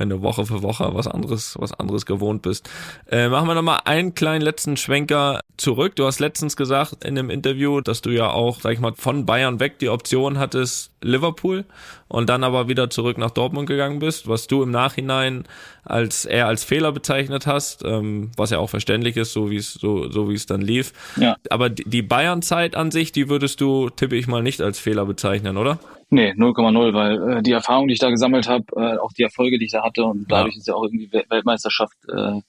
[0.00, 2.70] wenn du Woche für Woche was anderes, was anderes gewohnt bist.
[3.10, 5.94] Äh, machen wir nochmal einen kleinen letzten Schwenker zurück.
[5.94, 9.26] Du hast letztens gesagt in einem Interview, dass du ja auch, sag ich mal, von
[9.26, 11.66] Bayern weg die Option hattest, Liverpool
[12.10, 15.44] und dann aber wieder zurück nach Dortmund gegangen bist, was du im Nachhinein
[15.84, 19.74] als eher als Fehler bezeichnet hast, ähm, was ja auch verständlich ist, so wie es
[19.74, 20.92] so, so wie es dann lief.
[21.16, 21.36] Ja.
[21.50, 25.56] Aber die, Bayern-Zeit an sich, die würdest du, tippe ich mal, nicht als Fehler bezeichnen,
[25.56, 25.78] oder?
[26.10, 29.58] Nee, 0,0, weil äh, die Erfahrung, die ich da gesammelt habe, äh, auch die Erfolge,
[29.60, 32.40] die ich da hatte und dadurch ist ja auch irgendwie Wel- Weltmeisterschaft, äh,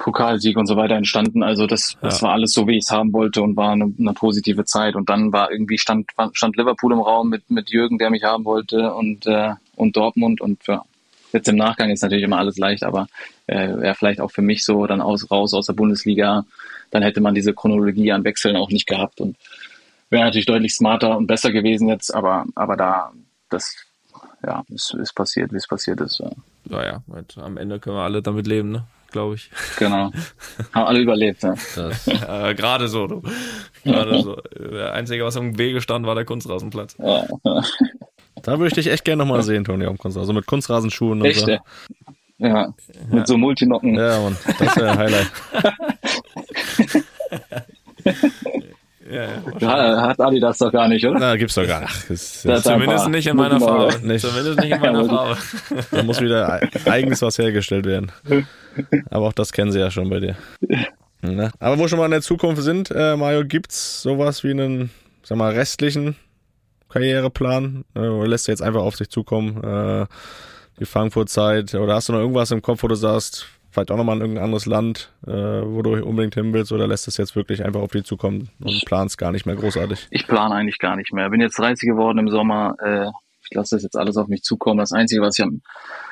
[0.00, 1.42] Pokalsieg und so weiter entstanden.
[1.42, 2.26] Also das, das Ja.
[2.28, 4.96] war alles so, wie ich es haben wollte und war eine, eine positive Zeit.
[4.96, 8.44] Und dann war irgendwie stand, stand Liverpool im Raum mit, mit Jürgen, der mich haben
[8.44, 10.84] wollte und, äh, und Dortmund und ja,
[11.32, 13.06] jetzt im Nachgang ist natürlich immer alles leicht, aber
[13.46, 16.44] äh, wäre vielleicht auch für mich so dann aus, raus aus der Bundesliga,
[16.90, 19.36] dann hätte man diese Chronologie an Wechseln auch nicht gehabt und
[20.08, 23.12] wäre natürlich deutlich smarter und besser gewesen jetzt, aber, aber da,
[23.48, 23.76] das,
[24.44, 26.18] ja, ist, ist passiert, wie es passiert ist.
[26.18, 26.30] Ja.
[26.64, 27.02] Naja,
[27.36, 28.84] am Ende können wir alle damit leben, ne?
[29.10, 29.50] Glaube ich.
[29.78, 30.10] Genau.
[30.72, 31.54] Haben alle überlebt, ja.
[31.76, 33.22] Äh, Gerade so, du.
[33.84, 34.36] Gerade so.
[34.58, 36.96] Der Einzige, was im Wege stand, war der Kunstrasenplatz.
[36.98, 37.26] ja.
[38.42, 40.20] da würde ich dich echt gerne nochmal sehen, Toni, am Kunstrasen.
[40.20, 41.50] Also mit Kunstrasenschuhen und Echt, so.
[41.50, 41.60] ja.
[42.38, 42.72] Ja,
[43.10, 43.96] mit so Multinocken.
[43.96, 45.30] Ja, Mann, das wäre ein Highlight.
[49.10, 49.42] Ja, ja.
[49.60, 51.18] Ja, hat Adidas doch gar nicht, oder?
[51.18, 51.92] Na, gibt's doch gar nicht.
[51.94, 53.58] Ach, das, Das- das, Zumindest nicht in meiner.
[53.60, 53.98] Farbe.
[54.06, 54.20] Nicht.
[54.26, 55.36] Zumindest nicht in meiner Farbe.
[55.90, 58.12] da muss wieder ei- eigens was hergestellt werden.
[59.10, 60.36] Aber auch das kennen sie ja schon bei dir.
[61.22, 61.50] Ne?
[61.58, 64.90] Aber wo schon mal in der Zukunft sind, äh, Mario, gibt's sowas wie einen,
[65.22, 66.16] sag mal, restlichen
[66.88, 67.84] Karriereplan?
[67.94, 70.06] Äh, oder lässt du jetzt einfach auf sich zukommen, äh,
[70.78, 71.74] die Frankfurt-Zeit?
[71.74, 74.44] Oder hast du noch irgendwas im Kopf, wo du sagst, vielleicht auch nochmal in irgendein
[74.44, 76.72] anderes Land, äh, wo du unbedingt hin willst?
[76.72, 80.08] Oder lässt es jetzt wirklich einfach auf dich zukommen und planst gar nicht mehr großartig?
[80.10, 81.30] Ich plane eigentlich gar nicht mehr.
[81.30, 82.74] Bin jetzt 30 geworden im Sommer.
[82.82, 83.10] Äh,
[83.42, 84.78] ich lasse das jetzt alles auf mich zukommen.
[84.78, 85.46] Das Einzige, was ich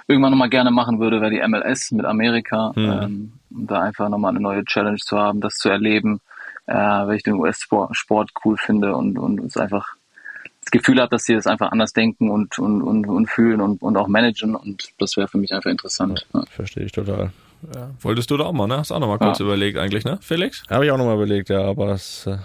[0.09, 2.73] irgendwann nochmal gerne machen würde, wäre die MLS mit Amerika.
[2.75, 2.85] Mhm.
[2.85, 6.21] Ähm, um da einfach nochmal eine neue Challenge zu haben, das zu erleben,
[6.67, 9.95] äh, weil ich den US-Sport Sport cool finde und, und es einfach
[10.61, 13.81] das Gefühl habe, dass sie das einfach anders denken und, und, und, und fühlen und,
[13.81, 16.27] und auch managen und das wäre für mich einfach interessant.
[16.35, 16.43] Ja.
[16.51, 17.33] Verstehe ich total.
[17.75, 17.91] Ja.
[18.01, 18.79] Wolltest du da auch mal, ne?
[18.79, 19.45] Hast auch noch mal kurz Ja.
[19.45, 20.19] überlegt eigentlich, ne?
[20.23, 20.63] Felix?
[20.71, 22.37] Habe ich auch nochmal überlegt, ja, aber das, äh,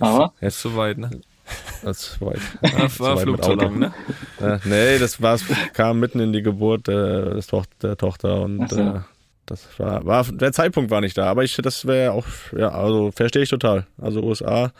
[0.00, 1.10] Aber Ist zu weit, ne?
[1.84, 2.40] das war weit.
[2.60, 3.94] War, Zu war Flug zu lang, ne?
[4.40, 5.38] Äh, nee, das war,
[5.72, 8.80] kam mitten in die Geburt äh, des Toch der Tochter und so.
[8.80, 9.00] äh,
[9.46, 12.26] das war, war, der Zeitpunkt war nicht da, aber ich, das wäre auch,
[12.56, 13.86] ja, also verstehe ich total.
[13.96, 14.72] Also USA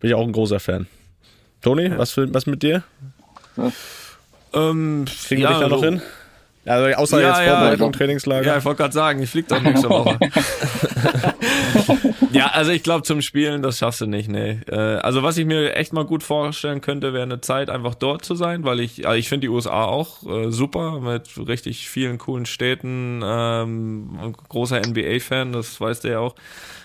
[0.00, 0.86] bin ich auch ein großer Fan.
[1.60, 2.82] Toni, was, für, was mit dir?
[4.54, 6.00] Ähm, Kriegen wir dich da noch so- hin?
[6.68, 7.98] Also außer Ja, jetzt ja, Vorbereitung, ja.
[7.98, 8.46] Trainingslager.
[8.46, 10.18] Ja, ich wollte gerade sagen, ich flieg doch nächste Woche.
[12.32, 14.60] ja, also ich glaube zum Spielen, das schaffst du nicht, nee.
[14.70, 18.24] Äh, also was ich mir echt mal gut vorstellen könnte, wäre eine Zeit einfach dort
[18.24, 22.18] zu sein, weil ich, also ich finde die USA auch äh, super mit richtig vielen
[22.18, 26.34] coolen Städten, ähm, großer NBA-Fan, das weißt du ja auch.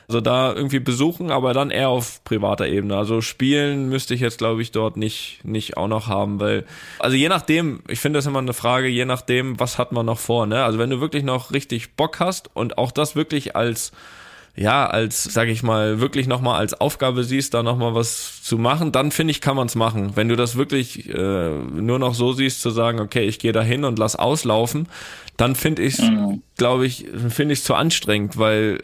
[0.07, 2.97] Also da irgendwie besuchen, aber dann eher auf privater Ebene.
[2.97, 6.65] Also spielen müsste ich jetzt, glaube ich, dort nicht, nicht auch noch haben, weil,
[6.99, 10.19] also je nachdem, ich finde das immer eine Frage, je nachdem, was hat man noch
[10.19, 10.63] vor, ne?
[10.63, 13.91] Also wenn du wirklich noch richtig Bock hast und auch das wirklich als,
[14.56, 18.91] ja, als, sag ich mal, wirklich nochmal als Aufgabe siehst, da nochmal was zu machen,
[18.91, 20.12] dann finde ich, kann man es machen.
[20.16, 23.64] Wenn du das wirklich äh, nur noch so siehst, zu sagen, okay, ich gehe da
[23.64, 24.88] hin und lass auslaufen,
[25.38, 26.06] dann finde ich es,
[26.58, 28.80] glaube ich, finde ich es zu anstrengend, weil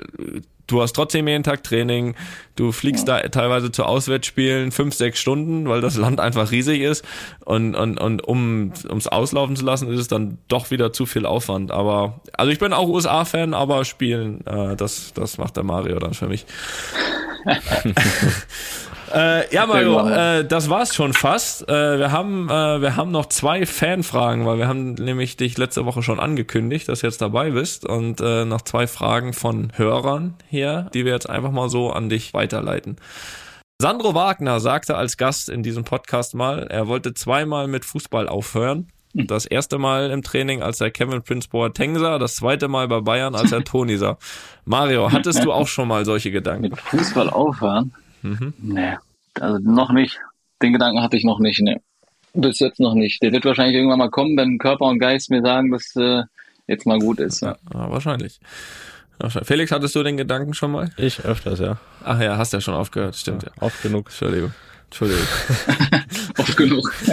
[0.70, 2.16] du hast trotzdem jeden Tag Training,
[2.56, 7.04] du fliegst da teilweise zu Auswärtsspielen fünf, sechs Stunden, weil das Land einfach riesig ist
[7.46, 11.26] und, und, und um ums auslaufen zu lassen, ist es dann doch wieder zu viel
[11.26, 11.72] Aufwand.
[11.72, 16.14] Aber also ich bin auch USA-Fan, aber spielen, äh, das, das macht der Mario dann
[16.14, 16.46] für mich.
[19.14, 21.68] Äh, ja, Mario, äh, das war's schon fast.
[21.68, 25.86] Äh, wir haben, äh, wir haben noch zwei Fanfragen, weil wir haben nämlich dich letzte
[25.86, 30.36] Woche schon angekündigt, dass du jetzt dabei bist und äh, noch zwei Fragen von Hörern
[30.48, 32.98] hier, die wir jetzt einfach mal so an dich weiterleiten.
[33.82, 38.88] Sandro Wagner sagte als Gast in diesem Podcast mal, er wollte zweimal mit Fußball aufhören.
[39.14, 43.00] Das erste Mal im Training, als er Kevin Prince Boateng sah, das zweite Mal bei
[43.00, 44.18] Bayern, als er Toni sah.
[44.66, 46.70] Mario, hattest du auch schon mal solche Gedanken?
[46.70, 47.94] mit Fußball aufhören?
[48.22, 48.54] Mhm.
[48.58, 48.98] Nee,
[49.40, 50.20] also noch nicht.
[50.62, 51.78] Den Gedanken hatte ich noch nicht, nee.
[52.34, 53.22] Bis jetzt noch nicht.
[53.24, 56.24] Der wird wahrscheinlich irgendwann mal kommen, wenn Körper und Geist mir sagen, dass äh,
[56.68, 57.42] jetzt mal gut ist.
[57.42, 57.58] Ja.
[57.74, 58.40] Ja, wahrscheinlich.
[59.44, 60.92] Felix, hattest du den Gedanken schon mal?
[60.96, 61.78] Ich öfters, ja.
[62.06, 63.52] Ach ja, hast ja schon aufgehört, stimmt ja.
[63.60, 64.08] Oft genug.
[64.08, 64.54] Entschuldigung.
[64.90, 65.28] Entschuldigung.
[66.38, 66.94] Oft genug.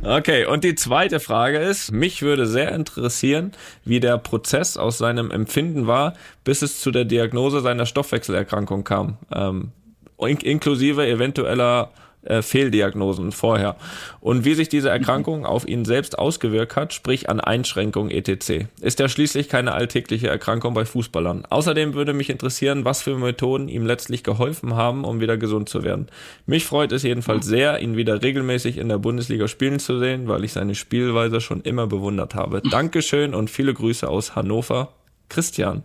[0.00, 3.52] Okay, und die zweite Frage ist, mich würde sehr interessieren,
[3.84, 9.18] wie der Prozess aus seinem Empfinden war, bis es zu der Diagnose seiner Stoffwechselerkrankung kam,
[9.34, 9.72] ähm,
[10.20, 11.90] in inklusive eventueller
[12.22, 13.76] äh, Fehldiagnosen vorher.
[14.20, 18.66] Und wie sich diese Erkrankung auf ihn selbst ausgewirkt hat, sprich an Einschränkungen etc.
[18.80, 21.44] Ist ja schließlich keine alltägliche Erkrankung bei Fußballern.
[21.46, 25.84] Außerdem würde mich interessieren, was für Methoden ihm letztlich geholfen haben, um wieder gesund zu
[25.84, 26.08] werden.
[26.46, 30.44] Mich freut es jedenfalls sehr, ihn wieder regelmäßig in der Bundesliga spielen zu sehen, weil
[30.44, 32.62] ich seine Spielweise schon immer bewundert habe.
[32.70, 34.90] Dankeschön und viele Grüße aus Hannover.
[35.28, 35.84] Christian.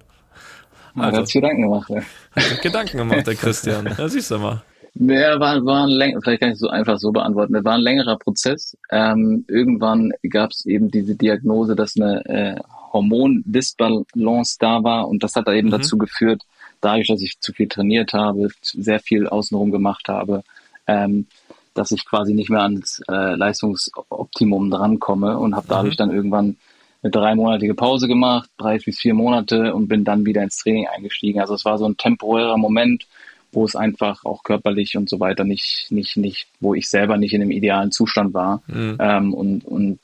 [0.96, 1.90] Also, hat sich Gedanken gemacht.
[1.90, 2.02] Ja.
[2.36, 3.94] Hat sich Gedanken gemacht, der Christian.
[3.98, 4.64] Ja, siehst du mal.
[4.96, 7.56] Ja, war, war ein länger, vielleicht kann ich so einfach so beantworten.
[7.56, 8.78] Es war ein längerer Prozess.
[8.92, 12.60] Ähm, irgendwann gab es eben diese Diagnose, dass eine äh,
[12.94, 15.72] Hormondisbalance da war und das hat da eben mhm.
[15.72, 16.44] dazu geführt,
[16.80, 20.44] dadurch, dass ich zu viel trainiert habe, sehr viel außenrum gemacht habe,
[20.86, 21.26] ähm,
[21.74, 25.98] dass ich quasi nicht mehr ans äh, Leistungsoptimum drankomme und habe dadurch mhm.
[25.98, 26.58] dann irgendwann
[27.02, 31.42] eine dreimonatige Pause gemacht, drei bis vier Monate und bin dann wieder ins Training eingestiegen.
[31.42, 33.08] Also es war so ein temporärer Moment,
[33.54, 37.34] wo es einfach auch körperlich und so weiter nicht, nicht, nicht, wo ich selber nicht
[37.34, 38.62] in einem idealen Zustand war.
[38.68, 38.98] Mhm.
[39.00, 40.00] Ähm, und, und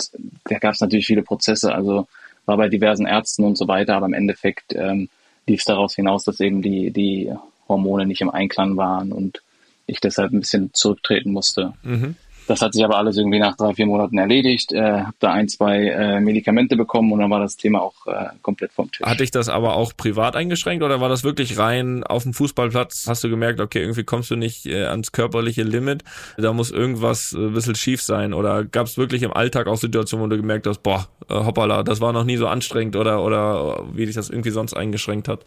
[0.45, 2.08] da gab es natürlich viele Prozesse, also
[2.45, 5.10] war bei diversen Ärzten und so weiter, aber im Endeffekt ähm,
[5.47, 7.32] lief es daraus hinaus, dass eben die, die
[7.68, 9.41] Hormone nicht im Einklang waren und
[9.86, 11.74] ich deshalb ein bisschen zurücktreten musste.
[11.84, 12.16] Mhm.
[12.50, 14.74] Das hat sich aber alles irgendwie nach drei, vier Monaten erledigt.
[14.74, 18.30] Äh, habe da ein, zwei äh, Medikamente bekommen und dann war das Thema auch äh,
[18.41, 19.06] komplett vom Tisch.
[19.06, 23.06] Hat dich das aber auch privat eingeschränkt oder war das wirklich rein auf dem Fußballplatz?
[23.08, 26.04] Hast du gemerkt, okay, irgendwie kommst du nicht äh, ans körperliche Limit,
[26.38, 29.78] da muss irgendwas äh, ein bisschen schief sein oder gab es wirklich im Alltag auch
[29.78, 33.24] Situationen, wo du gemerkt hast, boah, äh, hoppala, das war noch nie so anstrengend oder,
[33.24, 35.45] oder wie dich das irgendwie sonst eingeschränkt hat?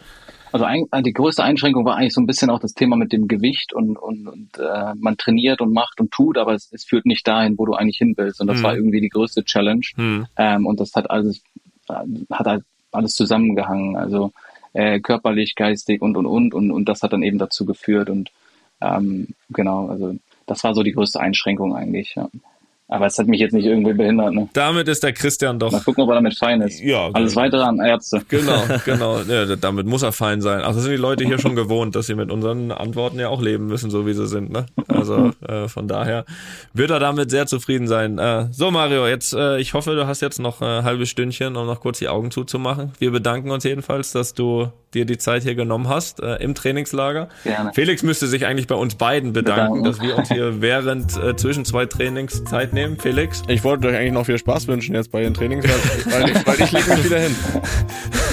[0.53, 3.26] Also ein, die größte Einschränkung war eigentlich so ein bisschen auch das Thema mit dem
[3.26, 7.07] Gewicht und, und, und äh, man trainiert und macht und tut, aber es, es führt
[7.07, 8.40] nicht dahin, wo du eigentlich hin willst.
[8.40, 8.62] Und das mhm.
[8.62, 9.86] war irgendwie die größte Challenge.
[9.96, 10.26] Mhm.
[10.36, 11.42] Ähm, und das hat alles,
[11.88, 13.96] hat halt alles zusammengehangen.
[13.96, 14.32] Also
[14.72, 18.30] äh, körperlich, geistig und und und und und das hat dann eben dazu geführt und
[18.80, 22.14] ähm, genau, also das war so die größte Einschränkung eigentlich.
[22.14, 22.28] Ja.
[22.93, 24.34] Aber es hat mich jetzt nicht irgendwie behindert.
[24.34, 24.49] Ne?
[24.53, 25.72] Damit ist der Christian doch.
[25.72, 26.78] Mal gucken, ob er damit fein ist.
[26.78, 27.45] Ja, Alles genau.
[27.47, 28.22] weitere an Ärzte.
[28.28, 29.20] Genau, genau.
[29.22, 30.61] Ja, damit muss er fein sein.
[30.62, 33.40] Ach, das sind die Leute hier schon gewohnt, dass sie mit unseren Antworten ja auch
[33.40, 34.53] leben müssen, so wie sie sind.
[34.53, 34.66] Ne?
[34.88, 36.26] Also äh, von daher
[36.74, 38.18] wird er damit sehr zufrieden sein.
[38.18, 41.57] Äh, so, Mario, jetzt, äh, ich hoffe, du hast jetzt noch ein äh, halbes Stündchen,
[41.57, 42.93] um noch kurz die Augen zuzumachen.
[42.99, 47.28] Wir bedanken uns jedenfalls, dass du dir die Zeit hier genommen hast äh, im Trainingslager.
[47.45, 47.72] Gerne.
[47.74, 49.84] Felix müsste sich eigentlich bei uns beiden bedanken, bedanken.
[49.84, 52.99] dass wir uns hier während äh, zwischen zwei Trainings Zeit nehmen.
[52.99, 53.43] Felix?
[53.49, 56.61] Ich wollte euch eigentlich noch viel Spaß wünschen jetzt bei den Trainings, weil, ich, weil
[56.61, 57.36] ich leg mich wieder hin.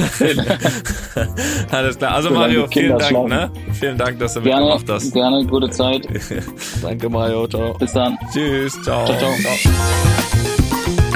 [1.72, 2.16] Alles klar.
[2.16, 3.30] Also Mario, vielen Dank.
[3.30, 3.52] Ne?
[3.74, 5.14] Vielen Dank, dass du gerne, mitgemacht hast.
[5.14, 6.08] Gerne, gute Zeit.
[6.82, 7.74] Danke Mario, ciao.
[7.78, 8.18] Bis dann.
[8.34, 9.06] Tschüss, ciao.
[9.06, 9.34] ciao, ciao.
[9.38, 10.59] ciao.